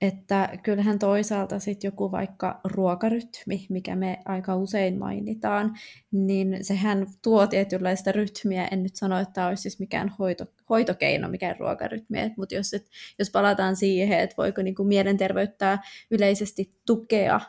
että 0.00 0.48
kyllähän 0.62 0.98
toisaalta 0.98 1.58
sitten 1.58 1.88
joku 1.88 2.12
vaikka 2.12 2.60
ruokarytmi, 2.64 3.66
mikä 3.68 3.96
me 3.96 4.18
aika 4.24 4.56
usein 4.56 4.98
mainitaan, 4.98 5.76
niin 6.12 6.64
sehän 6.64 7.06
tuo 7.22 7.46
tietynlaista 7.46 8.12
rytmiä. 8.12 8.68
En 8.70 8.82
nyt 8.82 8.96
sano, 8.96 9.18
että 9.18 9.32
tämä 9.32 9.48
olisi 9.48 9.62
siis 9.62 9.78
mikään 9.78 10.08
hoito, 10.18 10.46
hoitokeino, 10.70 11.28
mikään 11.28 11.56
ruokarytmi, 11.58 12.18
mutta 12.36 12.54
jos, 12.54 12.70
jos 13.18 13.30
palataan 13.30 13.76
siihen, 13.76 14.20
että 14.20 14.36
voiko 14.38 14.62
niinku 14.62 14.84
mielenterveyttä 14.84 15.78
yleisesti 16.10 16.74
tukea 16.86 17.40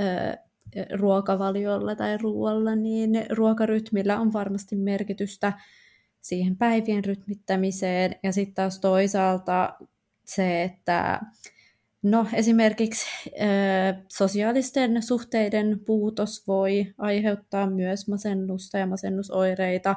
ö, 0.00 0.36
ruokavaliolla 0.92 1.94
tai 1.94 2.18
ruoalla, 2.18 2.74
niin 2.74 3.26
ruokarytmillä 3.30 4.20
on 4.20 4.32
varmasti 4.32 4.76
merkitystä 4.76 5.52
siihen 6.22 6.56
päivien 6.56 7.04
rytmittämiseen. 7.04 8.16
Ja 8.22 8.32
sitten 8.32 8.54
taas 8.54 8.80
toisaalta 8.80 9.74
se, 10.24 10.62
että 10.62 11.20
no 12.02 12.26
esimerkiksi 12.32 13.06
ö, 13.26 13.32
sosiaalisten 14.08 15.02
suhteiden 15.02 15.80
puutos 15.86 16.46
voi 16.46 16.94
aiheuttaa 16.98 17.70
myös 17.70 18.08
masennusta 18.08 18.78
ja 18.78 18.86
masennusoireita, 18.86 19.96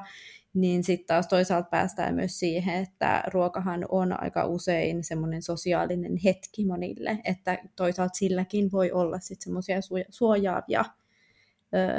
niin 0.53 0.83
sitten 0.83 1.07
taas 1.07 1.27
toisaalta 1.27 1.69
päästään 1.69 2.15
myös 2.15 2.39
siihen, 2.39 2.83
että 2.83 3.23
ruokahan 3.33 3.85
on 3.89 4.23
aika 4.23 4.45
usein 4.45 5.03
semmoinen 5.03 5.41
sosiaalinen 5.41 6.17
hetki 6.23 6.65
monille, 6.65 7.17
että 7.23 7.57
toisaalta 7.75 8.17
silläkin 8.17 8.71
voi 8.71 8.91
olla 8.91 9.19
sitten 9.19 9.43
semmoisia 9.43 9.79
suojaavia 10.09 10.85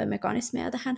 mekanismeja 0.05 0.71
tähän. 0.71 0.97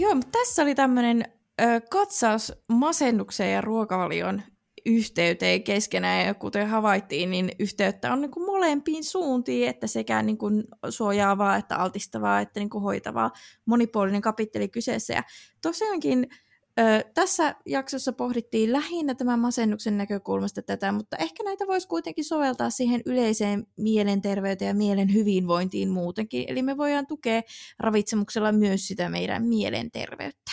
Joo, 0.00 0.14
mutta 0.14 0.38
tässä 0.38 0.62
oli 0.62 0.74
tämmöinen 0.74 1.24
katsaus 1.90 2.52
masennukseen 2.72 3.52
ja 3.52 3.60
ruokavalion 3.60 4.42
yhteyteen 4.86 5.62
keskenään, 5.62 6.26
ja 6.26 6.34
kuten 6.34 6.68
havaittiin, 6.68 7.30
niin 7.30 7.50
yhteyttä 7.58 8.12
on 8.12 8.20
niin 8.20 8.30
kuin 8.30 8.46
molempiin 8.46 9.04
suuntiin, 9.04 9.68
että 9.68 9.86
sekä 9.86 10.22
niin 10.22 10.38
kuin 10.38 10.64
suojaavaa, 10.90 11.56
että 11.56 11.76
altistavaa, 11.76 12.40
että 12.40 12.60
niin 12.60 12.70
kuin 12.70 12.82
hoitavaa, 12.82 13.30
monipuolinen 13.66 14.20
kapitteli 14.20 14.68
kyseessä. 14.68 15.14
Ja 15.14 15.22
tosiaankin 15.62 16.28
tässä 17.14 17.54
jaksossa 17.66 18.12
pohdittiin 18.12 18.72
lähinnä 18.72 19.14
tämän 19.14 19.38
masennuksen 19.38 19.98
näkökulmasta 19.98 20.62
tätä, 20.62 20.92
mutta 20.92 21.16
ehkä 21.16 21.44
näitä 21.44 21.66
voisi 21.66 21.88
kuitenkin 21.88 22.24
soveltaa 22.24 22.70
siihen 22.70 23.02
yleiseen 23.06 23.66
mielenterveyteen 23.76 24.68
ja 24.68 24.74
mielen 24.74 25.14
hyvinvointiin 25.14 25.90
muutenkin. 25.90 26.44
Eli 26.48 26.62
me 26.62 26.76
voidaan 26.76 27.06
tukea 27.06 27.42
ravitsemuksella 27.78 28.52
myös 28.52 28.88
sitä 28.88 29.08
meidän 29.08 29.46
mielenterveyttä. 29.46 30.52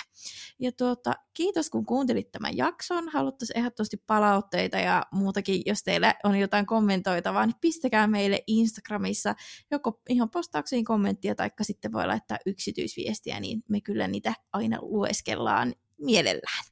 Ja 0.59 0.71
tuota, 0.71 1.13
kiitos 1.33 1.69
kun 1.69 1.85
kuuntelit 1.85 2.31
tämän 2.31 2.57
jakson. 2.57 3.09
Haluttaisiin 3.09 3.57
ehdottomasti 3.57 3.97
palautteita 4.07 4.77
ja 4.77 5.03
muutakin, 5.11 5.61
jos 5.65 5.83
teillä 5.83 6.15
on 6.23 6.39
jotain 6.39 6.65
kommentoitavaa, 6.65 7.45
niin 7.45 7.55
pistäkää 7.61 8.07
meille 8.07 8.43
Instagramissa 8.47 9.35
joko 9.71 10.01
ihan 10.09 10.29
postauksiin 10.29 10.85
kommenttia, 10.85 11.35
tai 11.35 11.49
sitten 11.61 11.91
voi 11.91 12.07
laittaa 12.07 12.37
yksityisviestiä, 12.45 13.39
niin 13.39 13.63
me 13.69 13.81
kyllä 13.81 14.07
niitä 14.07 14.33
aina 14.53 14.77
lueskellaan 14.81 15.73
mielellään. 15.97 16.63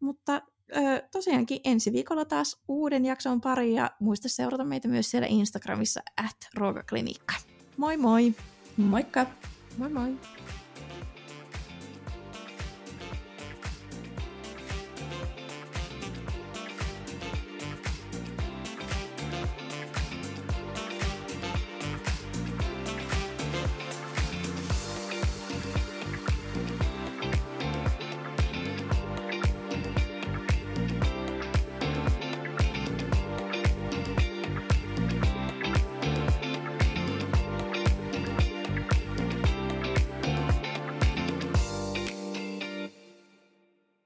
Mutta 0.00 0.42
ö, 0.76 1.08
tosiaankin 1.12 1.60
ensi 1.64 1.92
viikolla 1.92 2.24
taas 2.24 2.62
uuden 2.68 3.04
jakson 3.04 3.40
pari 3.40 3.74
ja 3.74 3.90
muista 4.00 4.28
seurata 4.28 4.64
meitä 4.64 4.88
myös 4.88 5.10
siellä 5.10 5.28
Instagramissa 5.30 6.00
at 6.16 6.36
ruokaklinikka. 6.54 7.34
Moi 7.76 7.96
moi! 7.96 8.34
Moikka! 8.76 9.26
Moi 9.78 9.88
moi! 9.88 10.18